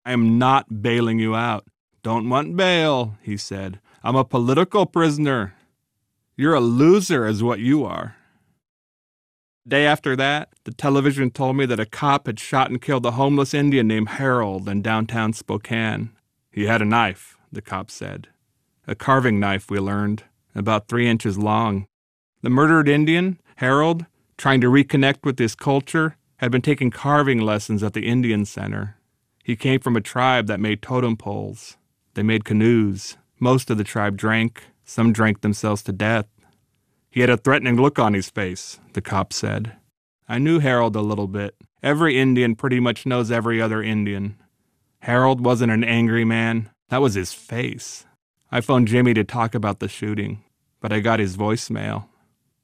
[0.04, 1.64] I am not bailing you out.
[2.04, 3.80] Don't want bail, he said.
[4.04, 5.54] I'm a political prisoner.
[6.36, 8.17] You're a loser, is what you are.
[9.68, 13.04] The day after that, the television told me that a cop had shot and killed
[13.04, 16.08] a homeless Indian named Harold in downtown Spokane.
[16.50, 18.28] He had a knife, the cop said.
[18.86, 21.86] A carving knife, we learned, about three inches long.
[22.40, 24.06] The murdered Indian, Harold,
[24.38, 28.96] trying to reconnect with his culture, had been taking carving lessons at the Indian Center.
[29.44, 31.76] He came from a tribe that made totem poles.
[32.14, 33.18] They made canoes.
[33.38, 34.64] Most of the tribe drank.
[34.86, 36.24] Some drank themselves to death.
[37.10, 39.72] He had a threatening look on his face, the cop said.
[40.28, 41.54] I knew Harold a little bit.
[41.82, 44.36] Every Indian pretty much knows every other Indian.
[45.00, 46.70] Harold wasn't an angry man.
[46.88, 48.04] That was his face.
[48.50, 50.42] I phoned Jimmy to talk about the shooting,
[50.80, 52.06] but I got his voicemail.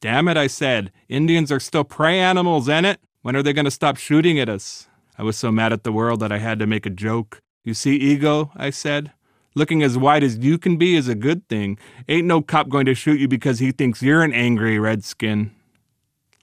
[0.01, 0.93] Damn it, I said.
[1.09, 3.01] Indians are still prey animals, ain't it?
[3.23, 4.89] When are they going to stop shooting at us?
[5.17, 7.41] I was so mad at the world that I had to make a joke.
[7.63, 9.13] You see, ego, I said.
[9.57, 11.79] Looking as white as you can be is a good thing.
[12.09, 15.53] Ain't no cop going to shoot you because he thinks you're an angry redskin.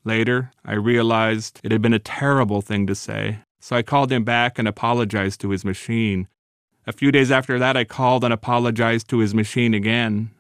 [0.06, 4.24] Later, I realized it had been a terrible thing to say, so I called him
[4.24, 6.30] back and apologized to his machine.
[6.88, 10.32] A few days after that, I called and apologized to his machine again.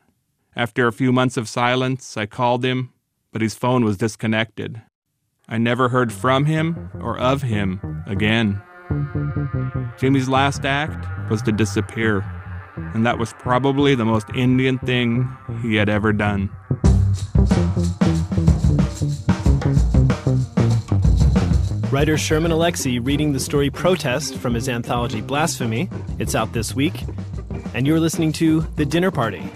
[0.55, 2.93] After a few months of silence, I called him,
[3.33, 4.81] but his phone was disconnected.
[5.47, 8.61] I never heard from him or of him again.
[9.97, 12.25] Jimmy's last act was to disappear
[12.75, 15.29] and that was probably the most Indian thing
[15.61, 16.49] he had ever done.
[21.91, 25.89] Writer Sherman Alexie reading the story Protest from his anthology Blasphemy.
[26.19, 27.03] It's out this week.
[27.73, 29.49] And you're listening to The Dinner Party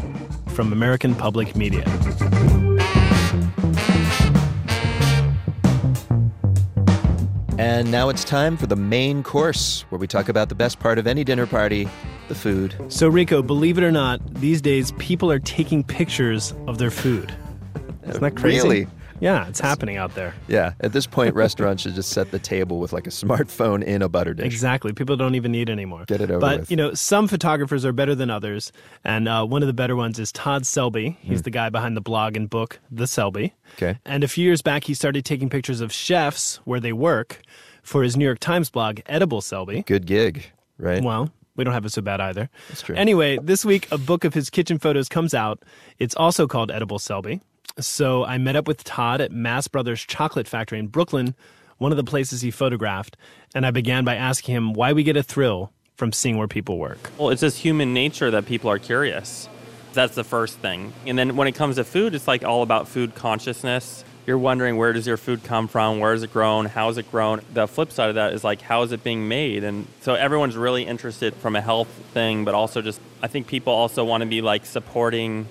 [0.47, 1.83] from American Public Media.
[7.57, 10.99] And now it's time for the main course, where we talk about the best part
[10.99, 11.87] of any dinner party
[12.27, 12.75] the food.
[12.89, 17.33] So, Rico, believe it or not, these days people are taking pictures of their food.
[18.07, 18.67] Isn't that crazy?
[18.67, 18.87] Really?
[19.21, 20.33] Yeah, it's happening out there.
[20.49, 20.73] Yeah.
[20.81, 24.09] At this point, restaurants should just set the table with like a smartphone in a
[24.09, 24.45] butter dish.
[24.45, 24.91] Exactly.
[24.91, 26.03] People don't even need anymore.
[26.05, 26.71] Get it over but, with.
[26.71, 28.73] you know, some photographers are better than others.
[29.05, 31.17] And uh, one of the better ones is Todd Selby.
[31.21, 31.43] He's Hmm.
[31.43, 33.53] the guy behind the blog and book, The Selby.
[33.77, 33.97] Okay.
[34.05, 37.41] And a few years back, he started taking pictures of chefs where they work
[37.83, 39.83] for his New York Times blog, Edible Selby.
[39.83, 41.01] Good gig, right?
[41.01, 42.49] Well, we don't have it so bad either.
[42.69, 42.95] That's true.
[42.95, 45.63] Anyway, this week a book of his kitchen photos comes out.
[45.99, 47.41] It's also called Edible Selby.
[47.79, 51.35] So I met up with Todd at Mast Brothers Chocolate Factory in Brooklyn,
[51.77, 53.17] one of the places he photographed,
[53.53, 56.77] and I began by asking him why we get a thrill from seeing where people
[56.77, 57.09] work.
[57.17, 59.49] Well, it's just human nature that people are curious.
[59.93, 60.93] That's the first thing.
[61.05, 64.03] And then when it comes to food, it's like all about food consciousness.
[64.25, 65.99] You're wondering where does your food come from?
[65.99, 66.65] Where is it grown?
[66.65, 67.41] How is it grown?
[67.53, 69.63] The flip side of that is like how is it being made?
[69.63, 73.73] And so everyone's really interested from a health thing, but also just I think people
[73.73, 75.47] also want to be like supporting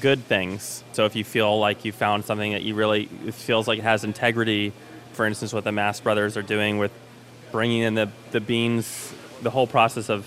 [0.00, 0.82] good things.
[0.92, 4.02] So if you feel like you found something that you really feels like it has
[4.02, 4.72] integrity,
[5.12, 6.90] for instance, what the Mast Brothers are doing with
[7.52, 9.12] bringing in the, the beans,
[9.42, 10.26] the whole process of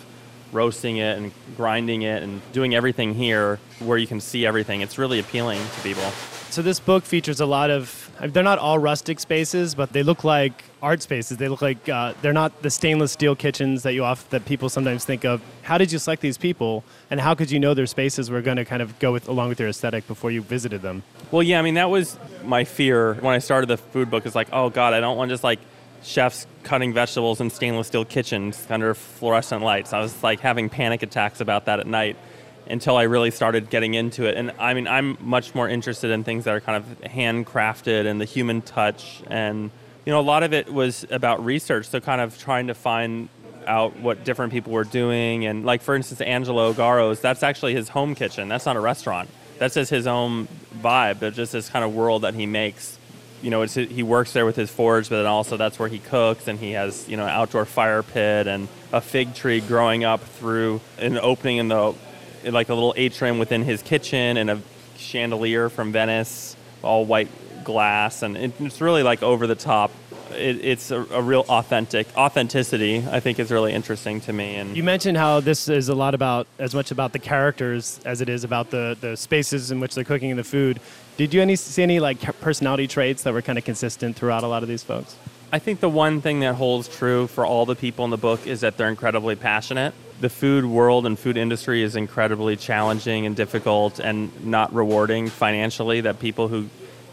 [0.54, 4.98] roasting it and grinding it and doing everything here where you can see everything, it's
[4.98, 6.10] really appealing to people.
[6.56, 8.10] So this book features a lot of.
[8.28, 11.36] They're not all rustic spaces, but they look like art spaces.
[11.36, 14.70] They look like uh, they're not the stainless steel kitchens that you off that people
[14.70, 15.42] sometimes think of.
[15.64, 18.56] How did you select these people, and how could you know their spaces were going
[18.56, 21.04] to kind of go with along with your aesthetic before you visited them?
[21.30, 24.26] Well, yeah, I mean, that was my fear when I started the food book.
[24.26, 25.60] Is like, oh God, I don't want just like
[26.04, 29.92] chefs cutting vegetables in stainless steel kitchens under fluorescent lights.
[29.92, 32.16] I was like having panic attacks about that at night
[32.68, 34.36] until I really started getting into it.
[34.36, 38.20] And I mean, I'm much more interested in things that are kind of handcrafted and
[38.20, 39.22] the human touch.
[39.28, 39.72] And,
[40.06, 41.88] you know, a lot of it was about research.
[41.88, 43.30] So kind of trying to find
[43.68, 45.46] out what different people were doing.
[45.46, 48.48] And like, for instance, Angelo Garro's, that's actually his home kitchen.
[48.48, 49.30] That's not a restaurant.
[49.58, 50.48] That's just his own
[50.78, 51.20] vibe.
[51.20, 52.98] That's just this kind of world that he makes.
[53.42, 56.00] You know, it's, he works there with his forge, but then also that's where he
[56.00, 60.04] cooks, and he has you know an outdoor fire pit and a fig tree growing
[60.04, 61.94] up through an opening in the
[62.54, 64.62] like a little atrium within his kitchen, and a
[64.98, 67.30] chandelier from Venice, all white
[67.64, 69.92] glass, and it, it's really like over the top.
[70.32, 73.04] It, it's a, a real authentic authenticity.
[73.10, 76.14] I think is really interesting to me, and You mentioned how this is a lot
[76.14, 79.96] about as much about the characters as it is about the the spaces in which
[79.96, 80.80] they're cooking and the food.
[81.18, 84.48] Did you any see any like personality traits that were kind of consistent throughout a
[84.48, 85.16] lot of these folks?
[85.52, 88.48] I think the one thing that holds true for all the people in the book
[88.48, 89.94] is that they're incredibly passionate.
[90.20, 96.02] The food world and food industry is incredibly challenging and difficult and not rewarding financially.
[96.02, 96.70] That people who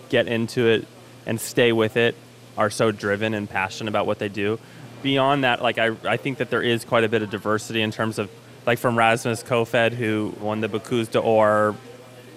[0.09, 0.87] get into it
[1.27, 2.14] and stay with it
[2.57, 4.59] are so driven and passionate about what they do.
[5.03, 7.90] Beyond that, like I, I think that there is quite a bit of diversity in
[7.90, 8.31] terms of
[8.66, 11.75] like from Rasmus Kofoed, who won the Bocuse d'Or,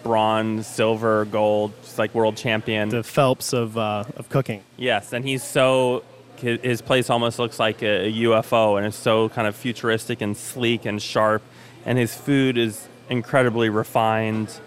[0.04, 2.90] bronze, silver, gold, like world champion.
[2.90, 4.64] The Phelps of uh, of cooking.
[4.78, 6.04] Yes, and he's so
[6.38, 10.36] his place almost looks like a, a UFO, and it's so kind of futuristic and
[10.36, 11.42] sleek and sharp,
[11.86, 14.60] and his food is incredibly refined.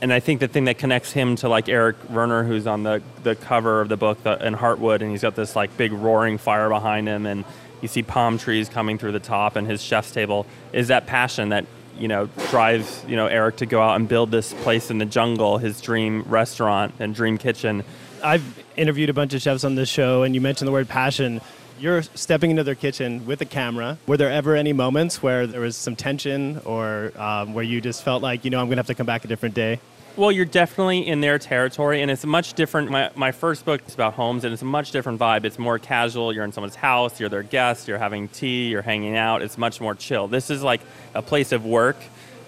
[0.00, 3.02] And I think the thing that connects him to like Eric Werner, who's on the,
[3.22, 6.38] the cover of the book the, in Hartwood, and he's got this like big roaring
[6.38, 7.44] fire behind him, and
[7.80, 11.50] you see palm trees coming through the top, and his chef's table is that passion
[11.50, 11.66] that
[11.98, 15.04] you know drives you know Eric to go out and build this place in the
[15.04, 17.84] jungle, his dream restaurant and dream kitchen.
[18.22, 21.40] I've interviewed a bunch of chefs on this show, and you mentioned the word passion.
[21.78, 23.98] You're stepping into their kitchen with a camera.
[24.06, 28.02] Were there ever any moments where there was some tension or um, where you just
[28.02, 29.78] felt like, you know, I'm going to have to come back a different day?
[30.16, 32.90] Well, you're definitely in their territory, and it's much different.
[32.90, 35.44] My, my first book is about homes, and it's a much different vibe.
[35.44, 36.32] It's more casual.
[36.32, 39.42] You're in someone's house, you're their guest, you're having tea, you're hanging out.
[39.42, 40.26] It's much more chill.
[40.26, 40.80] This is like
[41.14, 41.98] a place of work.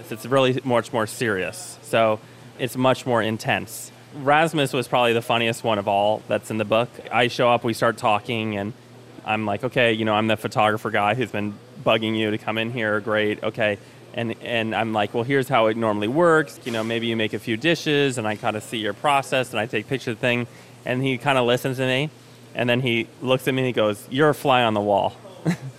[0.09, 1.79] It's really much more serious.
[1.83, 2.21] So
[2.59, 3.93] it's much more intense.
[4.15, 6.89] Rasmus was probably the funniest one of all that's in the book.
[7.13, 8.73] I show up, we start talking, and
[9.27, 11.53] I'm like, okay, you know, I'm the photographer guy who's been
[11.85, 12.99] bugging you to come in here.
[13.01, 13.77] Great, okay.
[14.19, 16.59] And, and I'm like, well, here's how it normally works.
[16.65, 19.51] You know, maybe you make a few dishes, and I kind of see your process,
[19.51, 20.49] and I take pictures of the thing.
[20.85, 22.11] And he kind of listens to me,
[22.53, 25.15] and then he looks at me and he goes, "You're a fly on the wall."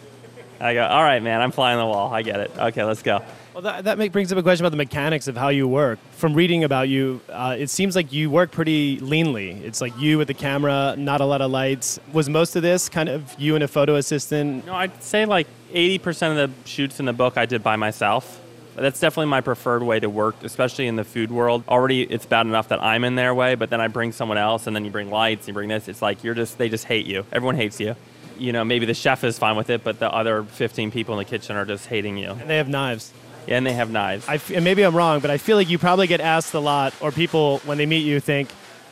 [0.62, 2.13] I go, "All right, man, I'm fly on the wall.
[2.13, 2.52] I get it.
[2.58, 3.21] Okay, let's go."
[3.54, 5.99] Well, that, that make, brings up a question about the mechanics of how you work.
[6.12, 9.62] From reading about you, uh, it seems like you work pretty leanly.
[9.63, 11.99] It's like you with the camera, not a lot of lights.
[12.13, 14.65] Was most of this kind of you and a photo assistant?
[14.65, 18.40] No, I'd say like 80% of the shoots in the book I did by myself.
[18.76, 21.64] That's definitely my preferred way to work, especially in the food world.
[21.68, 24.68] Already, it's bad enough that I'm in their way, but then I bring someone else,
[24.68, 25.88] and then you bring lights, you bring this.
[25.90, 27.26] It's like you're just they just hate you.
[27.32, 27.96] Everyone hates you.
[28.38, 31.18] You know, maybe the chef is fine with it, but the other 15 people in
[31.18, 32.32] the kitchen are just hating you.
[32.32, 33.12] And they have knives.
[33.48, 34.30] Yeah, and they have knives.
[34.30, 36.60] I f- and maybe I'm wrong, but I feel like you probably get asked a
[36.60, 38.50] lot, or people when they meet you think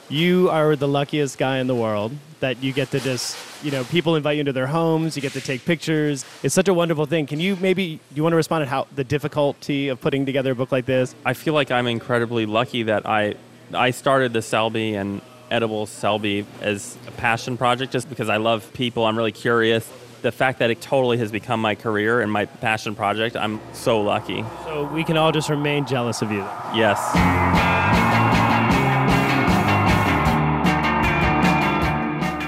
[0.09, 3.83] you are the luckiest guy in the world that you get to just, you know,
[3.85, 6.23] people invite you into their homes, you get to take pictures.
[6.43, 7.25] It's such a wonderful thing.
[7.25, 10.51] Can you maybe do you want to respond to how the difficulty of putting together
[10.51, 11.15] a book like this?
[11.25, 13.35] I feel like I'm incredibly lucky that I
[13.73, 18.71] I started the Selby and edible Selby as a passion project just because I love
[18.73, 19.05] people.
[19.05, 19.89] I'm really curious.
[20.21, 24.01] The fact that it totally has become my career and my passion project, I'm so
[24.01, 24.43] lucky.
[24.63, 26.39] So we can all just remain jealous of you.
[26.73, 27.76] Yes.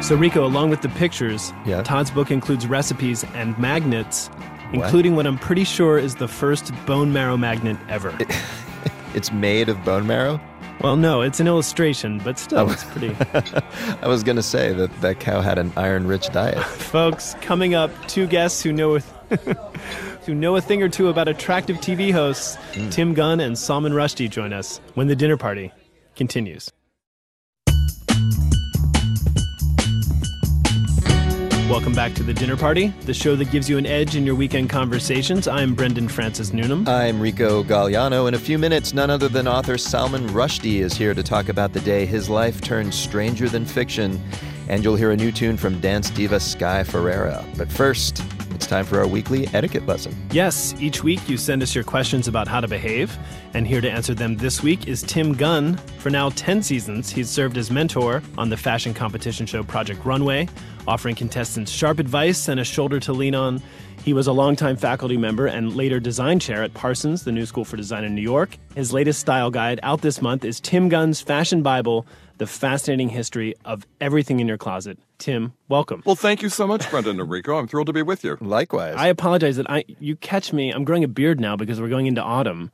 [0.10, 1.84] So Rico, along with the pictures, Yeah.
[1.84, 4.28] Todd's book includes recipes and magnets,
[4.74, 8.18] including what I'm pretty sure is the first bone marrow magnet ever.
[9.14, 10.42] It's made of bone marrow?
[10.82, 13.16] well, no, it's an illustration, but still, it's pretty.
[14.02, 16.58] I was going to say that that cow had an iron rich diet.
[16.64, 19.00] Folks, coming up, two guests who know a,
[20.26, 22.56] who know a thing or two about attractive TV hosts.
[22.74, 22.90] Hmm.
[22.90, 25.72] Tim Gunn and Salman Rushdie join us when the dinner party
[26.16, 26.72] continues.
[31.70, 34.34] Welcome back to the dinner party, the show that gives you an edge in your
[34.34, 35.48] weekend conversations.
[35.48, 36.88] I'm Brendan Francis Newnham.
[36.88, 38.28] I'm Rico Gagliano.
[38.28, 41.74] In a few minutes, none other than author Salman Rushdie is here to talk about
[41.74, 44.20] the day his life turned stranger than fiction.
[44.68, 47.46] And you'll hear a new tune from dance diva Sky Ferreira.
[47.56, 48.24] But first,
[48.60, 50.14] it's time for our weekly etiquette lesson.
[50.32, 53.18] Yes, each week you send us your questions about how to behave,
[53.54, 55.78] and here to answer them this week is Tim Gunn.
[56.00, 60.50] For now 10 seasons, he's served as mentor on the fashion competition show Project Runway,
[60.90, 63.64] offering contestants sharp advice and a shoulder to lean on.
[64.04, 67.64] He was a longtime faculty member and later design chair at Parsons, the new school
[67.64, 68.58] for design in New York.
[68.76, 72.06] His latest style guide out this month is Tim Gunn's Fashion Bible
[72.40, 74.98] The Fascinating History of Everything in Your Closet.
[75.18, 76.02] Tim, welcome.
[76.06, 77.58] Well, thank you so much, Brendan and Rico.
[77.58, 78.38] I'm thrilled to be with you.
[78.40, 78.96] Likewise.
[78.98, 80.72] I apologize that I you catch me.
[80.72, 82.72] I'm growing a beard now because we're going into autumn.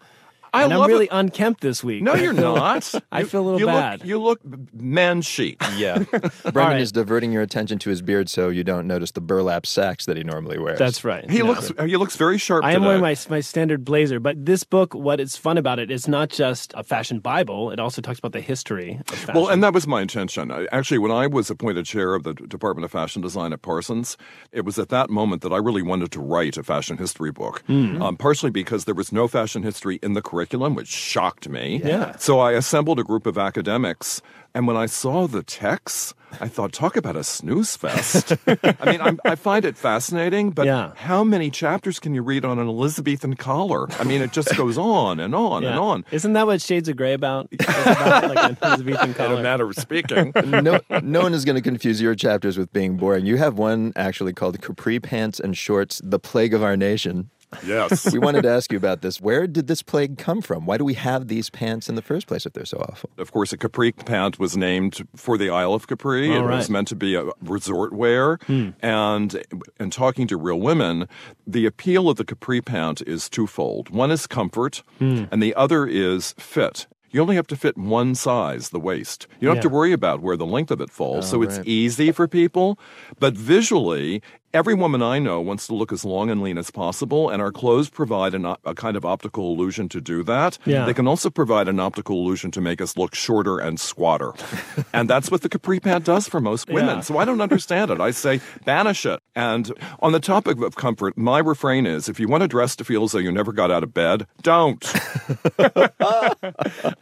[0.56, 1.12] I and I'm really it.
[1.12, 2.02] unkempt this week.
[2.04, 2.94] No, you're not.
[3.12, 4.00] I You- feel a little you bad.
[4.00, 4.40] Look, you look
[4.74, 5.62] man chic.
[5.78, 6.00] Yeah.
[6.54, 10.06] Brendan is diverting your attention to his beard so you don't notice the burlap sacks
[10.06, 10.80] that he normally wears.
[10.80, 11.30] That's right.
[11.30, 11.46] He No.
[11.48, 12.64] looks he looks very sharp.
[12.64, 12.88] I am today.
[12.88, 16.30] wearing my my standard blazer, but this book, what is fun about it, is not
[16.30, 17.72] just a fashion Bible.
[17.72, 19.36] It also talks about the history of fashion.
[19.36, 20.52] Well, and that was my intention.
[20.52, 24.18] I- Actually, when I was appointed chair of the Department of Fashion Design at Parsons,
[24.52, 27.64] it was at that moment that I really wanted to write a fashion history book.
[27.68, 28.02] Hmm.
[28.02, 31.82] Um, partially because there was no fashion history in the curriculum, which shocked me.
[31.84, 32.16] Yeah.
[32.18, 34.22] So I assembled a group of academics,
[34.54, 38.34] and when I saw the texts, I thought, talk about a snooze fest.
[38.48, 40.92] I mean, I'm, I find it fascinating, but Yeah.
[40.96, 43.88] how many chapters can you read on an Elizabethan collar?
[44.00, 46.04] I mean, it just goes on and on and on.
[46.12, 47.48] Isn't that what Shades of Grey about?
[47.60, 49.42] About like an Elizabethan In a collar.
[49.42, 50.34] matter of speaking.
[50.46, 53.26] no, no one is going to confuse your chapters with being boring.
[53.26, 57.30] You have one actually called Capri Pants and Shorts, The Plague of Our Nation.
[57.66, 58.12] Yes.
[58.12, 59.22] we wanted to ask you about this.
[59.22, 60.66] Where did this plague come from?
[60.66, 63.10] Why do we have these pants in the first place if they're so awful?
[63.18, 66.30] Of course, a capri pant was named for the Isle of Capri.
[66.36, 68.38] Oh, it was meant to be a resort wear.
[68.48, 68.70] Hmm.
[68.82, 69.44] And
[69.80, 71.08] and talking to real women,
[71.48, 73.90] the appeal of the capri pant is twofold.
[73.90, 75.26] One is comfort, Hmm.
[75.32, 76.88] and the other is fit.
[77.12, 79.26] You only have to fit one size, the waist.
[79.40, 81.26] You don't have to worry about where the length of it falls.
[81.28, 81.68] Oh, so it's right.
[81.68, 82.78] easy for people.
[83.20, 84.22] But visually,
[84.56, 87.52] every woman I know wants to look as long and lean as possible, and our
[87.52, 90.58] clothes provide an, a kind of optical illusion to do that.
[90.66, 90.86] Yeah.
[90.86, 94.34] They can also provide an optical illusion to make us look shorter and squatter.
[94.94, 96.98] and that's what the capri pant does for most women.
[96.98, 97.02] Yeah.
[97.02, 98.00] So I don't understand it.
[98.00, 99.20] I say banish it.
[99.36, 102.86] And on the topic of comfort, my refrain is if you want to dress to
[102.86, 104.84] feel as though you never got out of bed, don't.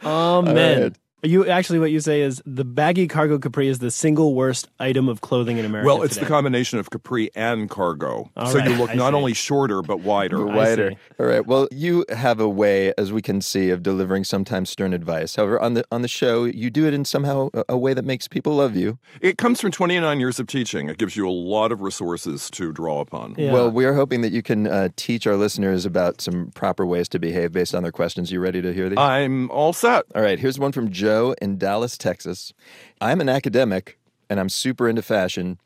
[0.02, 0.82] Oh man.
[0.82, 0.96] right.
[1.24, 5.08] You actually, what you say is the baggy cargo capri is the single worst item
[5.08, 5.86] of clothing in America.
[5.86, 6.26] well, it's today.
[6.26, 8.30] the combination of capri and cargo.
[8.36, 9.16] All so right, you look I not see.
[9.16, 10.44] only shorter, but wider.
[10.44, 10.92] But wider.
[11.18, 11.46] All right.
[11.46, 15.36] Well, you have a way, as we can see, of delivering sometimes stern advice.
[15.36, 18.04] However, on the on the show, you do it in somehow a, a way that
[18.04, 18.98] makes people love you.
[19.22, 20.90] It comes from 29 years of teaching.
[20.90, 23.34] It gives you a lot of resources to draw upon.
[23.38, 27.08] Well, we are hoping that you can uh, teach our listeners about some proper ways
[27.08, 28.30] to behave based on their questions.
[28.30, 28.98] You ready to hear these?
[28.98, 30.04] I'm all set.
[30.14, 30.38] All right.
[30.38, 32.52] Here's one from Joe in Dallas, Texas.
[33.00, 33.98] I'm an academic
[34.28, 35.58] and I'm super into fashion.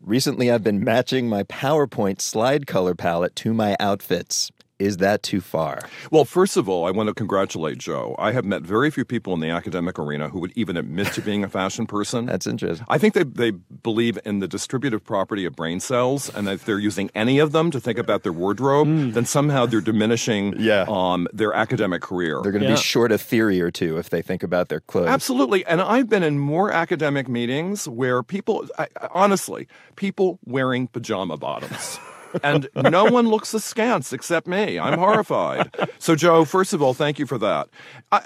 [0.00, 4.50] Recently, I've been matching my PowerPoint slide color palette to my outfits.
[4.80, 5.78] Is that too far?
[6.10, 8.16] Well, first of all, I want to congratulate Joe.
[8.18, 11.20] I have met very few people in the academic arena who would even admit to
[11.22, 12.26] being a fashion person.
[12.34, 12.84] That's interesting.
[12.88, 16.80] I think they, they believe in the distributive property of brain cells, and if they're
[16.80, 19.10] using any of them to think about their wardrobe, Hmm.
[19.12, 20.54] then somehow they're diminishing
[20.88, 22.40] um, their academic career.
[22.42, 25.06] They're going to be short a theory or two if they think about their clothes.
[25.08, 25.64] Absolutely.
[25.66, 31.36] And I've been in more academic meetings where people, I, I- honestly, people wearing pajama
[31.36, 31.98] bottoms.
[32.42, 34.78] and no one looks askance except me.
[34.78, 35.74] I'm horrified.
[35.98, 37.68] So, Joe, first of all, thank you for that.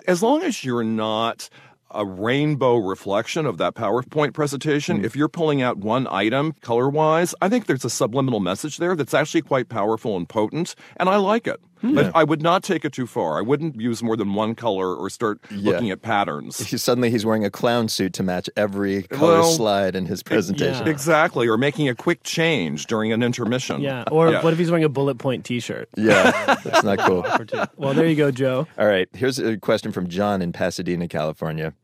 [0.06, 1.48] As long as you're not
[1.90, 5.04] a rainbow reflection of that PowerPoint presentation, hmm.
[5.04, 8.94] if you're pulling out one item color wise, I think there's a subliminal message there
[8.94, 11.60] that's actually quite powerful and potent, and I like it.
[11.80, 11.94] Hmm.
[11.94, 13.38] But I would not take it too far.
[13.38, 16.58] I wouldn't use more than one color or start looking at patterns.
[16.58, 20.22] He- Suddenly he's wearing a clown suit to match every color Well, slide in his
[20.22, 20.88] presentation.
[20.88, 23.80] Exactly, or making a quick change during an intermission.
[23.80, 24.04] Yeah.
[24.10, 25.88] Or what if he's wearing a bullet point T-shirt?
[25.96, 27.24] Yeah, that's not cool.
[27.76, 28.66] Well, there you go, Joe.
[28.78, 31.74] All right, here's a question from John in Pasadena, California.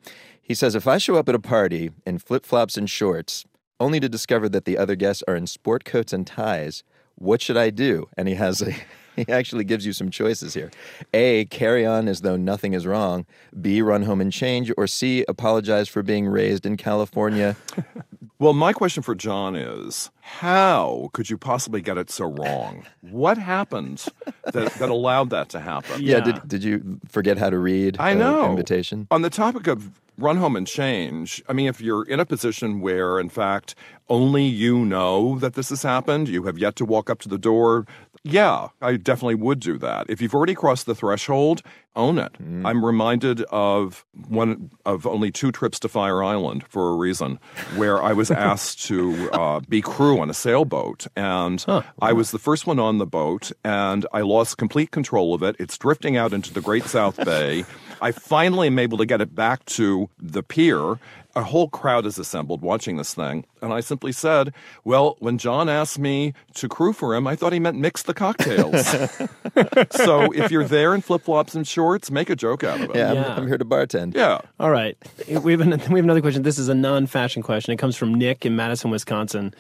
[0.42, 3.44] He says, If I show up at a party in flip flops and shorts,
[3.80, 6.82] only to discover that the other guests are in sport coats and ties,
[7.16, 8.08] what should I do?
[8.16, 8.74] And he has a.
[9.24, 10.70] He actually gives you some choices here.
[11.12, 13.26] A, carry on as though nothing is wrong.
[13.60, 14.72] B, run home and change.
[14.76, 17.56] Or C, apologize for being raised in California.
[18.40, 22.84] Well, my question for John is how could you possibly get it so wrong?
[23.00, 24.04] What happened
[24.52, 26.02] that, that allowed that to happen?
[26.02, 28.50] Yeah, did, did you forget how to read I the know.
[28.50, 29.06] invitation?
[29.10, 32.80] On the topic of run home and change, I mean, if you're in a position
[32.80, 33.76] where, in fact,
[34.08, 37.38] only you know that this has happened, you have yet to walk up to the
[37.38, 37.86] door,
[38.26, 40.06] yeah, I definitely would do that.
[40.08, 41.60] If you've already crossed the threshold,
[41.94, 42.32] own it.
[42.66, 47.38] I'm reminded of one of only two trips to Fire Island for a reason,
[47.76, 51.62] where I was asked to uh, be crew on a sailboat, and
[52.00, 55.54] I was the first one on the boat, and I lost complete control of it.
[55.58, 57.66] It's drifting out into the Great South Bay.
[58.00, 60.98] I finally am able to get it back to the pier.
[61.36, 63.44] A whole crowd is assembled watching this thing.
[63.60, 64.54] And I simply said,
[64.84, 68.14] Well, when John asked me to crew for him, I thought he meant mix the
[68.14, 68.86] cocktails.
[69.90, 72.96] so if you're there in flip flops and shorts, make a joke out of it.
[72.96, 73.34] Yeah, I'm, Yeah.
[73.36, 74.14] I'm here to bartend.
[74.14, 74.38] Yeah.
[74.60, 74.96] All right.
[75.28, 76.42] We have, an, we have another question.
[76.42, 77.72] This is a non fashion question.
[77.72, 79.54] It comes from Nick in Madison, Wisconsin.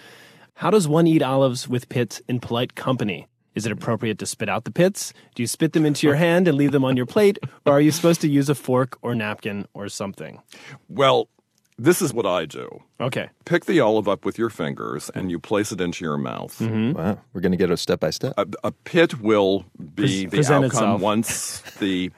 [0.54, 3.26] How does one eat olives with pits in polite company?
[3.56, 5.12] Is it appropriate to spit out the pits?
[5.34, 7.38] Do you spit them into your hand and leave them on your plate?
[7.66, 10.40] Or are you supposed to use a fork or napkin or something?
[10.88, 11.28] Well,
[11.76, 12.82] this is what I do.
[13.00, 13.30] Okay.
[13.44, 16.56] Pick the olive up with your fingers and you place it into your mouth.
[16.60, 16.92] Mm-hmm.
[16.92, 18.34] Wow, we're going to get it step by step.
[18.36, 19.64] A, a pit will
[19.94, 21.00] be Pres- the present outcome itself.
[21.00, 22.12] once the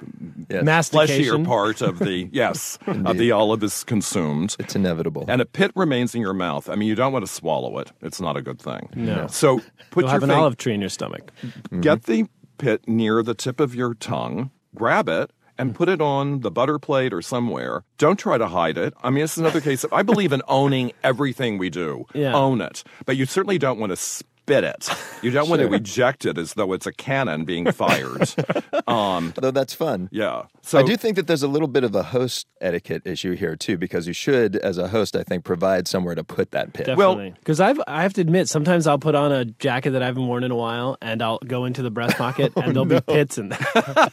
[0.50, 1.24] Mastication.
[1.24, 4.56] fleshier part of the yes of the olive is consumed.
[4.58, 5.24] It's inevitable.
[5.28, 6.68] And a pit remains in your mouth.
[6.68, 7.92] I mean, you don't want to swallow it.
[8.02, 8.90] It's not a good thing.
[8.94, 9.26] No.
[9.28, 11.32] So put You'll your have an fing- olive tree in your stomach.
[11.80, 12.12] Get mm-hmm.
[12.12, 12.28] the
[12.58, 14.50] pit near the tip of your tongue.
[14.74, 15.30] Grab it.
[15.58, 17.84] And put it on the butter plate or somewhere.
[17.98, 18.92] Don't try to hide it.
[19.02, 22.04] I mean, it's another case of I believe in owning everything we do.
[22.14, 22.34] Yeah.
[22.34, 22.84] Own it.
[23.06, 24.88] But you certainly don't want to spit it.
[25.22, 28.32] You don't want to eject it as though it's a cannon being fired.
[28.86, 30.08] um, Although that's fun.
[30.12, 30.44] yeah.
[30.62, 33.56] So I do think that there's a little bit of a host etiquette issue here
[33.56, 36.86] too, because you should, as a host, I think, provide somewhere to put that pit.
[36.86, 37.34] Definitely.
[37.40, 40.26] Because I've I have to admit, sometimes I'll put on a jacket that I haven't
[40.28, 43.38] worn in a while, and I'll go into the breast pocket, and there'll be pits
[43.38, 44.10] in there.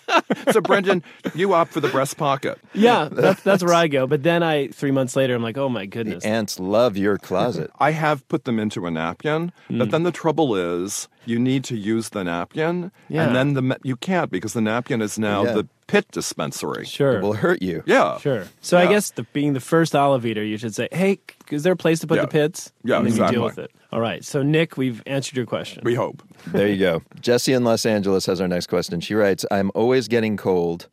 [0.52, 1.04] so Brendan,
[1.36, 2.60] you opt for the breast pocket.
[2.74, 4.08] yeah, that's that's where I go.
[4.08, 6.24] But then I three months later, I'm like, oh my goodness.
[6.26, 7.70] Ants love your closet.
[7.78, 9.92] I have put them into a napkin, but Mm.
[9.92, 13.26] then the trouble is you need to use the napkin, Yeah.
[13.28, 15.53] and then the you can't because the napkin is now Yeah.
[15.57, 16.86] the pit dispensary.
[16.86, 17.17] Sure.
[17.17, 17.84] It will hurt you.
[17.86, 18.17] Yeah.
[18.19, 18.45] Sure.
[18.61, 21.19] So I guess the, being the first olive eater, you should say, "Hey,
[21.51, 22.21] is there a place to put Yeah.
[22.28, 23.36] the pits?" Yeah, and then you exactly.
[23.36, 23.71] deal with it.
[23.91, 24.24] All right.
[24.24, 25.82] So Nick, we've answered your question.
[25.84, 26.24] We hope.
[26.47, 27.01] There you go.
[27.19, 29.01] Jesse in Los Angeles has our next question.
[29.01, 30.88] She writes, I'm always getting cold.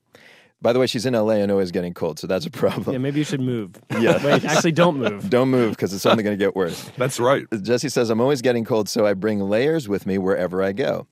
[0.62, 2.92] By the way, she's in LA and always getting cold, so that's a problem.
[2.92, 3.72] Yeah, maybe you should move.
[4.00, 4.24] Yeah.
[4.24, 5.28] Wait, actually, don't move.
[5.30, 6.90] Don't move because it's only going to get worse.
[6.96, 7.44] That's right.
[7.62, 11.06] Jesse says, I'm always getting cold, so I bring layers with me wherever I go.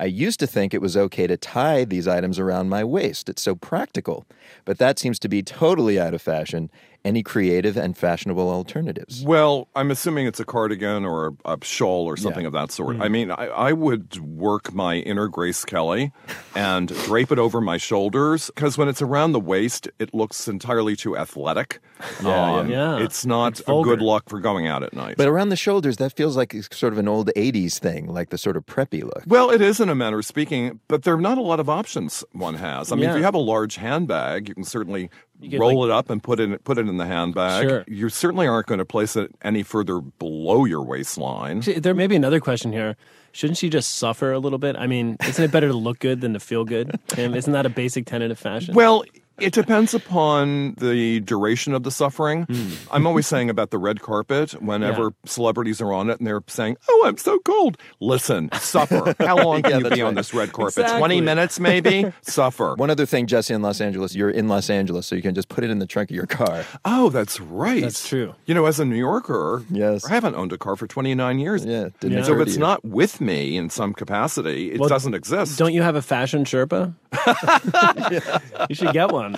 [0.00, 3.28] I used to think it was okay to tie these items around my waist.
[3.28, 4.26] It's so practical.
[4.64, 6.68] But that seems to be totally out of fashion.
[7.04, 9.24] Any creative and fashionable alternatives?
[9.24, 12.94] Well, I'm assuming it's a cardigan or a, a shawl or something of that sort.
[12.94, 13.02] Mm-hmm.
[13.02, 16.12] I mean, I, I would work my inner Grace Kelly
[16.54, 20.94] and drape it over my shoulders because when it's around the waist, it looks entirely
[20.94, 21.80] too athletic.
[22.20, 22.68] Um, Yeah, yeah.
[22.98, 23.04] Yeah.
[23.04, 25.16] It's not It's a good luck for going out at night.
[25.16, 28.38] But around the shoulders, that feels like sort of an old 80s thing, like the
[28.38, 29.24] sort of preppy look.
[29.26, 31.68] Well, it is in a manner of speaking, but there are not a lot of
[31.68, 32.92] options one has.
[32.92, 33.10] I mean, Yeah.
[33.12, 35.10] if you have a large handbag, you can certainly
[35.50, 37.68] could, roll like- it up and put it put it in the handbag.
[37.68, 37.84] Sure.
[37.86, 41.60] You certainly aren't going to place it any further below your waistline.
[41.60, 42.96] There may be another question here.
[43.32, 44.76] Shouldn't she just suffer a little bit?
[44.76, 46.98] I mean, isn't it better to look good than to feel good?
[47.08, 48.74] Tim, isn't that a basic tenet of fashion?
[48.74, 49.04] Well,
[49.42, 52.44] it depends upon the duration of the suffering.
[52.44, 52.70] Hmm.
[52.90, 55.10] I'm always saying about the red carpet, whenever Yeah.
[55.26, 57.76] celebrities are on it and they're saying, Oh, I'm so cold.
[58.00, 59.14] Listen, suffer.
[59.20, 60.78] How long can Yeah, you that's be on this red carpet?
[60.78, 60.98] Exactly.
[60.98, 62.12] 20 minutes, maybe?
[62.22, 62.74] suffer.
[62.76, 65.48] One other thing, Jesse in Los Angeles, you're in Los Angeles, so you can just
[65.48, 66.64] put it in the trunk of your car.
[66.84, 67.82] Oh, that's right.
[67.82, 68.34] That's true.
[68.46, 70.04] You know, as a New Yorker, Yes.
[70.04, 71.64] I haven't owned a car for 29 years.
[71.64, 72.22] Yeah, didn't Yeah.
[72.24, 75.58] So if it's not with me in some capacity, it Well, doesn't exist.
[75.58, 76.94] Don't you have a fashion Sherpa?
[78.68, 79.34] You should get one.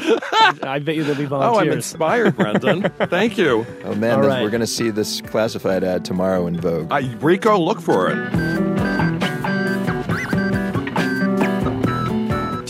[0.62, 1.33] I bet you there'll be volunteers.
[1.35, 1.75] oh, I'm volunteers.
[1.77, 2.83] inspired, Brendan.
[3.09, 3.66] Thank you.
[3.85, 4.43] Oh man, right.
[4.43, 6.89] we're going to see this classified ad tomorrow in Vogue.
[6.91, 8.64] I, Rico, look for it.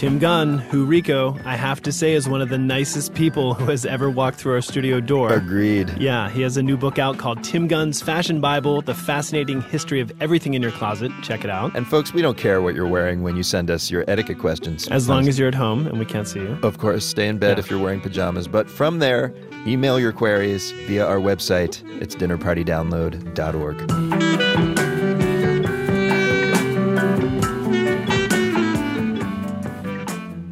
[0.05, 3.65] Tim Gunn, who Rico, I have to say, is one of the nicest people who
[3.71, 5.33] has ever walked through our studio door.
[5.33, 5.97] Agreed.
[5.99, 10.01] Yeah, he has a new book out called Tim Gunn's Fashion Bible The Fascinating History
[10.01, 11.11] of Everything in Your Closet.
[11.23, 11.75] Check it out.
[11.75, 14.87] And folks, we don't care what you're wearing when you send us your etiquette questions.
[14.89, 16.59] As long as you're at home and we can't see you.
[16.63, 17.61] Of course, stay in bed Yeah.
[17.65, 18.47] if you're wearing pajamas.
[18.47, 19.33] But from there,
[19.67, 21.81] email your queries via our website.
[22.03, 24.84] It's dinnerpartydownload.org.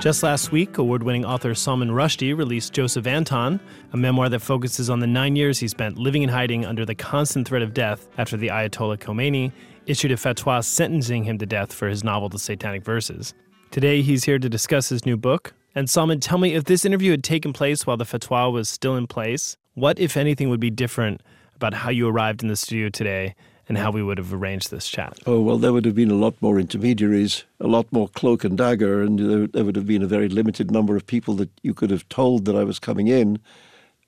[0.03, 3.61] Just last week, award winning author Salman Rushdie released Joseph Anton,
[3.92, 6.96] a memoir that focuses on the nine years he spent living in hiding under the
[6.96, 9.53] constant threat of death after the Ayatollah Khomeini
[9.86, 13.32] issued a fatwa sentencing him to death for his novel The Satanic Verses.
[13.70, 15.55] Today, he's here to discuss his new book.
[15.72, 18.96] And Salman, tell me if this interview had taken place while the fatwa was still
[18.96, 21.22] in place, what, if anything, would be different
[21.55, 23.36] about how you arrived in the studio today
[23.68, 25.18] and how we would have arranged this chat?
[25.26, 28.56] Oh, well, there would have been a lot more intermediaries, a lot more cloak and
[28.58, 31.74] dagger, and there, there would have been a very limited number of people that you
[31.74, 33.38] could have told that I was coming in,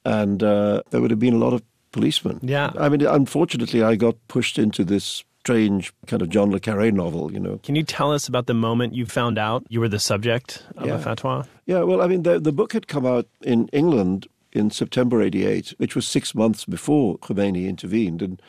[0.04, 2.40] and uh, there would have been a lot of policemen.
[2.42, 2.72] Yeah.
[2.78, 7.30] I mean, unfortunately, I got pushed into this strange kind of John Le Carre novel,
[7.32, 7.60] you know.
[7.62, 10.86] Can you tell us about the moment you found out you were the subject of
[10.86, 10.94] Yeah.
[10.96, 11.46] a fatwa?
[11.66, 15.74] Yeah, well, I mean, the, the book had come out in England in September 88,
[15.78, 18.22] which was six months before Khomeini intervened.
[18.22, 18.40] And,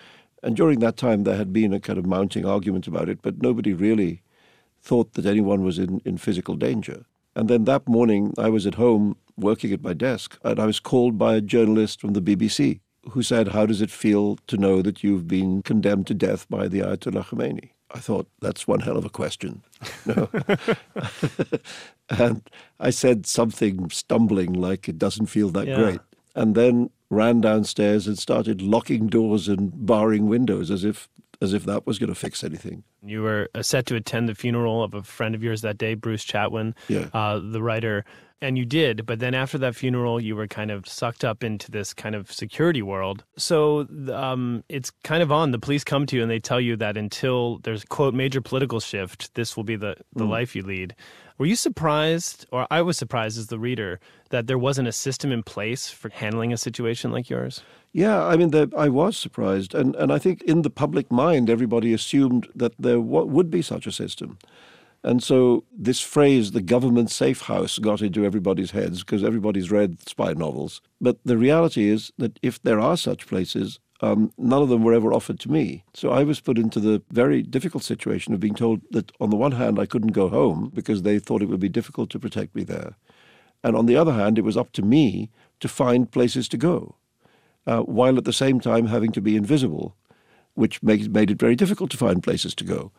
[0.45, 3.41] and during that time, there had been a kind of mounting argument about it, but
[3.41, 4.21] nobody really
[4.81, 7.05] thought that anyone was in, in physical danger.
[7.35, 10.79] And then that morning, I was at home working at my desk, and I was
[10.79, 12.79] called by a journalist from the BBC
[13.11, 16.67] who said, How does it feel to know that you've been condemned to death by
[16.67, 17.69] the Ayatollah Khomeini?
[17.91, 19.63] I thought, that's one hell of a question.
[20.05, 20.29] No.
[22.09, 22.41] and
[22.79, 25.75] I said something stumbling like it doesn't feel that Yeah.
[25.75, 25.99] great.
[26.35, 31.07] And then ran downstairs and started locking doors and barring windows as if
[31.41, 32.83] as if that was going to fix anything.
[33.03, 35.93] You were uh, set to attend the funeral of a friend of yours that day,
[35.93, 37.09] Bruce Chatwin, Yeah.
[37.13, 38.05] uh, the writer
[38.41, 41.71] And you did, but then after that funeral, you were kind of sucked up into
[41.71, 43.23] this kind of security world.
[43.38, 45.51] So um, it's kind of on.
[45.51, 48.79] The police come to you and they tell you that until there's quote major political
[48.81, 50.29] shift, this will be the the Mm.
[50.29, 50.95] life you lead.
[51.38, 55.31] Were you surprised, or I was surprised as the reader, that there wasn't a system
[55.31, 57.61] in place for handling a situation like yours?
[57.93, 61.49] Yeah, I mean, there, I was surprised, and and I think in the public mind,
[61.49, 64.38] everybody assumed that there w- would be such a system,
[65.05, 70.07] and so this phrase, "the government safe house," got into everybody's heads because everybody's read
[70.09, 70.81] spy novels.
[70.99, 74.93] But the reality is that if there are such places, um, none of them were
[74.93, 75.83] ever offered to me.
[75.93, 79.37] So I was put into the very difficult situation of being told that on the
[79.37, 82.55] one hand I couldn't go home because they thought it would be difficult to protect
[82.55, 82.95] me there,
[83.63, 85.29] and on the other hand it was up to me
[85.61, 86.95] to find places to go
[87.67, 89.95] uh, while at the same time having to be invisible,
[90.53, 92.91] which made, made it very difficult to find places to go.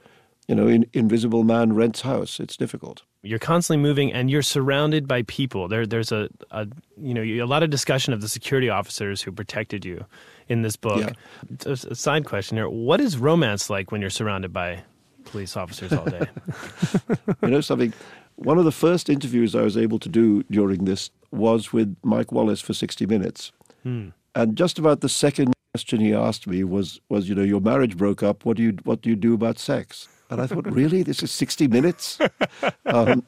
[0.49, 2.38] You know, in, invisible man rents house.
[2.38, 3.03] It's difficult.
[3.22, 5.66] You're constantly moving, and you're surrounded by people.
[5.66, 6.68] There, there's a, a,
[7.01, 10.05] you know, a lot of discussion of the security officers who protected you
[10.49, 11.01] in this book.
[11.01, 11.72] Yeah.
[11.72, 14.84] A side question here: What is romance like when you're surrounded by
[15.24, 16.26] police officers all day?
[17.42, 17.92] you know something?
[18.36, 22.32] One of the first interviews I was able to do during this was with Mike
[22.32, 23.53] Wallace for 60 Minutes.
[23.82, 24.09] Hmm.
[24.34, 27.97] And just about the second question he asked me was, was you know, your marriage
[27.97, 28.44] broke up.
[28.44, 30.09] What do you, what do you do about sex?
[30.31, 31.03] And I thought, really?
[31.03, 32.18] This is 60 Minutes?
[32.87, 33.24] Um,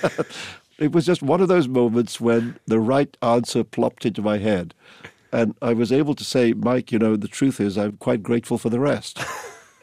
[0.78, 4.74] it was just one of those moments when the right answer plopped into my head.
[5.32, 8.58] And I was able to say, Mike, you know, the truth is I'm quite grateful
[8.58, 9.18] for the rest.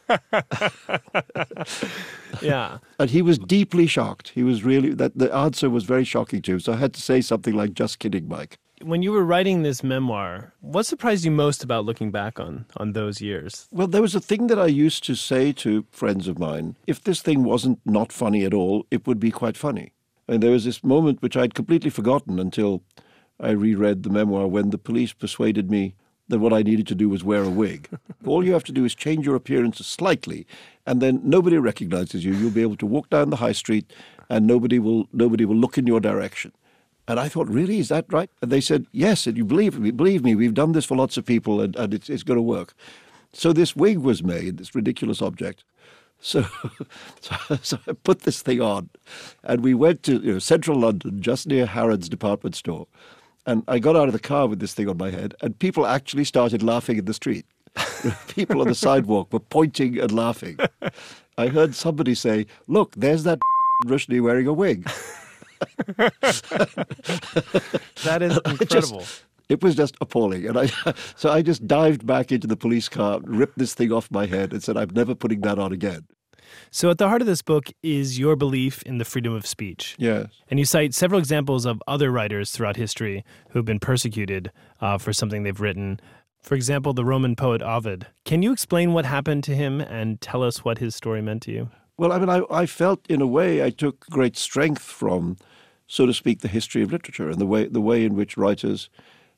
[2.41, 2.77] yeah.
[2.99, 4.29] And he was deeply shocked.
[4.29, 6.59] He was really, that the answer was very shocking to him.
[6.59, 8.59] So I had to say something like, just kidding, Mike.
[8.81, 12.93] When you were writing this memoir, what surprised you most about looking back on on
[12.93, 13.67] those years?
[13.71, 17.03] Well, there was a thing that I used to say to friends of mine if
[17.03, 19.91] this thing wasn't not funny at all, it would be quite funny.
[20.29, 22.81] And there was this moment which I'd completely forgotten until
[23.37, 25.95] I reread the memoir when the police persuaded me
[26.29, 27.89] that what I needed to do was wear a wig.
[28.25, 30.47] all you have to do is change your appearance slightly,
[30.85, 32.33] and then nobody recognizes you.
[32.33, 33.91] You'll be able to walk down the high street,
[34.29, 36.53] and nobody will nobody will look in your direction.
[37.09, 38.29] And I thought, really, is that right?
[38.39, 41.17] And they said, yes, and you believe me, believe me, we've done this for lots
[41.17, 42.75] of people, and, and it's, it's going to work.
[43.33, 45.63] So this wig was made, this ridiculous object.
[46.21, 46.45] So,
[47.21, 48.91] so, so I put this thing on,
[49.43, 52.85] and we went to you know, central London, just near Harrods department store.
[53.47, 55.87] And I got out of the car with this thing on my head, and people
[55.87, 57.47] actually started laughing in the street.
[58.27, 60.59] people on the sidewalk were pointing and laughing.
[61.39, 63.39] I heard somebody say, Look, there's that
[63.85, 64.87] Rushdie wearing a wig.
[68.03, 69.03] That is I just- incredible.
[69.49, 70.47] it was just appalling.
[70.47, 70.65] And I,
[71.15, 74.53] so I just dived back into the police car, ripped this thing off my head,
[74.53, 76.07] and said, I'm never putting that on again.
[76.71, 79.95] So, at the heart of this book is your belief in the freedom of speech.
[79.99, 80.27] Yes.
[80.49, 84.51] And you cite several examples of other writers throughout history who've been persecuted
[84.81, 85.99] uh, for something they've written.
[86.41, 88.07] For example, the Roman poet Ovid.
[88.25, 91.51] Can you explain what happened to him and tell us what his story meant to
[91.51, 91.69] you?
[91.99, 95.35] Well, I mean, I, I felt in a way I took great strength from,
[95.85, 98.89] so to speak, the history of literature and the way, the way in which writers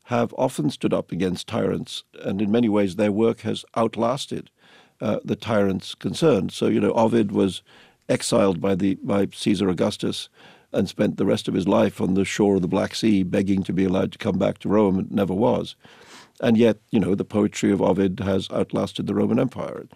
[0.04, 2.04] have often stood up against tyrants.
[2.24, 4.52] And in many ways, their work has outlasted
[5.02, 6.52] uh, the tyrants concerned.
[6.52, 7.64] So, you know, Ovid was
[8.08, 10.30] exiled by, the, by Caesar Augustus
[10.72, 13.64] and spent the rest of his life on the shore of the Black Sea begging
[13.64, 15.76] to be allowed to come back to Rome and never was.
[16.42, 19.88] And yet, you know, the poetry of Ovid has outlasted the Roman Empire.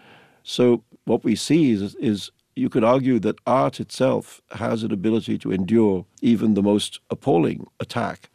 [0.42, 5.38] So what we see is, is you could argue that art itself has an ability
[5.40, 8.30] to endure even the most appalling attack.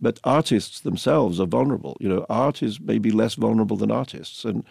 [0.00, 1.96] But artists themselves are vulnerable.
[2.00, 4.44] You know, art is maybe less vulnerable than artists.
[4.44, 4.64] And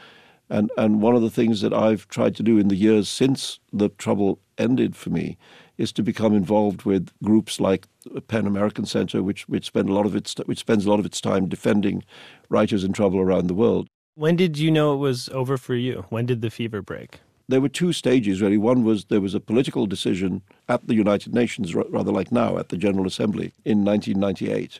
[0.49, 3.59] and and one of the things that I've tried to do in the years since
[3.73, 5.37] the trouble ended for me
[5.77, 7.87] is to become involved with groups like
[8.27, 11.05] Pen American Center, which which spend a lot of its which spends a lot of
[11.05, 12.03] its time defending
[12.49, 13.87] writers in trouble around the world.
[14.15, 16.05] When did you know it was over for you?
[16.09, 17.19] When did the fever break?
[17.49, 18.57] There were two stages really.
[18.57, 22.69] One was there was a political decision at the United Nations, rather like now at
[22.69, 24.79] the General Assembly in 1998,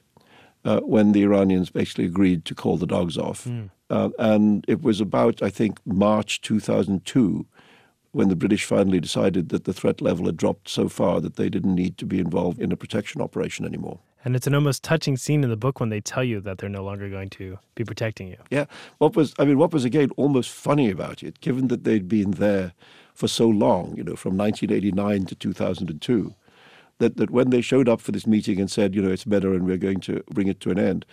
[0.66, 3.46] uh, when the Iranians basically agreed to call the dogs off.
[3.46, 3.70] Mm.
[3.90, 7.46] Uh, and it was about, I think, March 2002
[8.12, 11.50] when the British finally decided that the threat level had dropped so far that they
[11.50, 14.00] didn't need to be involved in a protection operation anymore.
[14.26, 16.70] And it's an almost touching scene in the book when they tell you that they're
[16.70, 18.38] no longer going to be protecting you.
[18.50, 18.66] Yeah.
[18.98, 22.32] What was, I mean, what was again almost funny about it, given that they'd been
[22.32, 22.74] there
[23.14, 26.34] for so long, you know, from 1989 to 2002,
[27.00, 29.54] that, that when they showed up for this meeting and said, you know, it's better
[29.54, 31.06] and we're going to bring it to an end,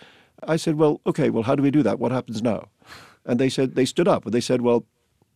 [0.47, 1.99] I said, well, okay, well, how do we do that?
[1.99, 2.67] What happens now?
[3.25, 4.83] And they said, they stood up and they said, well,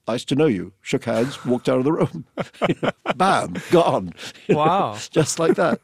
[0.07, 2.25] nice to know you, shook hands, walked out of the room.
[3.15, 4.13] Bam, gone.
[4.47, 4.97] You Wow.
[5.11, 5.79] just like that.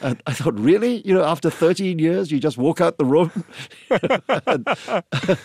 [0.00, 1.00] And I thought, really?
[1.06, 3.44] You know, after 13 years, you just walk out the room?
[3.90, 5.38] and, and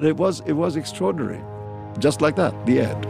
[0.08, 1.42] it was it was extraordinary.
[1.98, 3.06] Just like that, the end.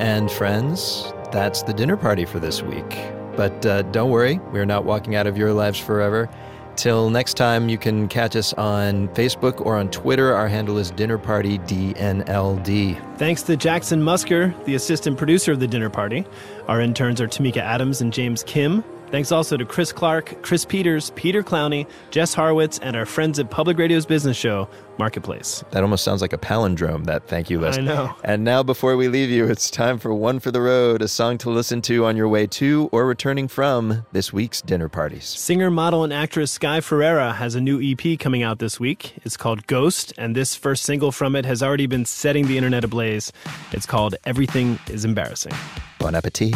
[0.00, 2.98] And friends, that's the dinner party for this week.
[3.36, 6.28] But uh, don't worry, we're not walking out of your lives forever.
[6.76, 10.34] Till next time, you can catch us on Facebook or on Twitter.
[10.34, 13.16] Our handle is Dinner Party DNLD.
[13.16, 16.26] Thanks to Jackson Musker, the assistant producer of the dinner party.
[16.68, 18.84] Our interns are Tamika Adams and James Kim.
[19.16, 23.50] Thanks also to Chris Clark, Chris Peters, Peter Clowney, Jess Harwitz, and our friends at
[23.50, 25.64] Public Radio's business show, Marketplace.
[25.70, 27.78] That almost sounds like a palindrome, that thank you list.
[27.78, 28.14] I know.
[28.24, 31.38] And now, before we leave you, it's time for One for the Road, a song
[31.38, 35.24] to listen to on your way to or returning from this week's dinner parties.
[35.24, 39.14] Singer, model, and actress Sky Ferreira has a new EP coming out this week.
[39.24, 42.84] It's called Ghost, and this first single from it has already been setting the internet
[42.84, 43.32] ablaze.
[43.72, 45.54] It's called Everything is Embarrassing.
[45.98, 46.54] Bon appetit.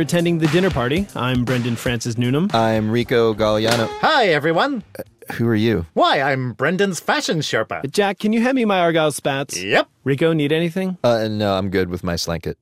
[0.00, 1.06] For attending the dinner party.
[1.14, 2.48] I'm Brendan Francis Newnham.
[2.54, 3.86] I'm Rico Gagliano.
[4.00, 4.82] Hi, everyone.
[5.34, 5.84] Who are you?
[5.92, 7.90] Why, I'm Brendan's fashion Sherpa.
[7.90, 9.62] Jack, can you hand me my Argyle spats?
[9.62, 9.90] Yep.
[10.04, 10.96] Rico, need anything?
[11.04, 12.56] Uh, no, I'm good with my slanket.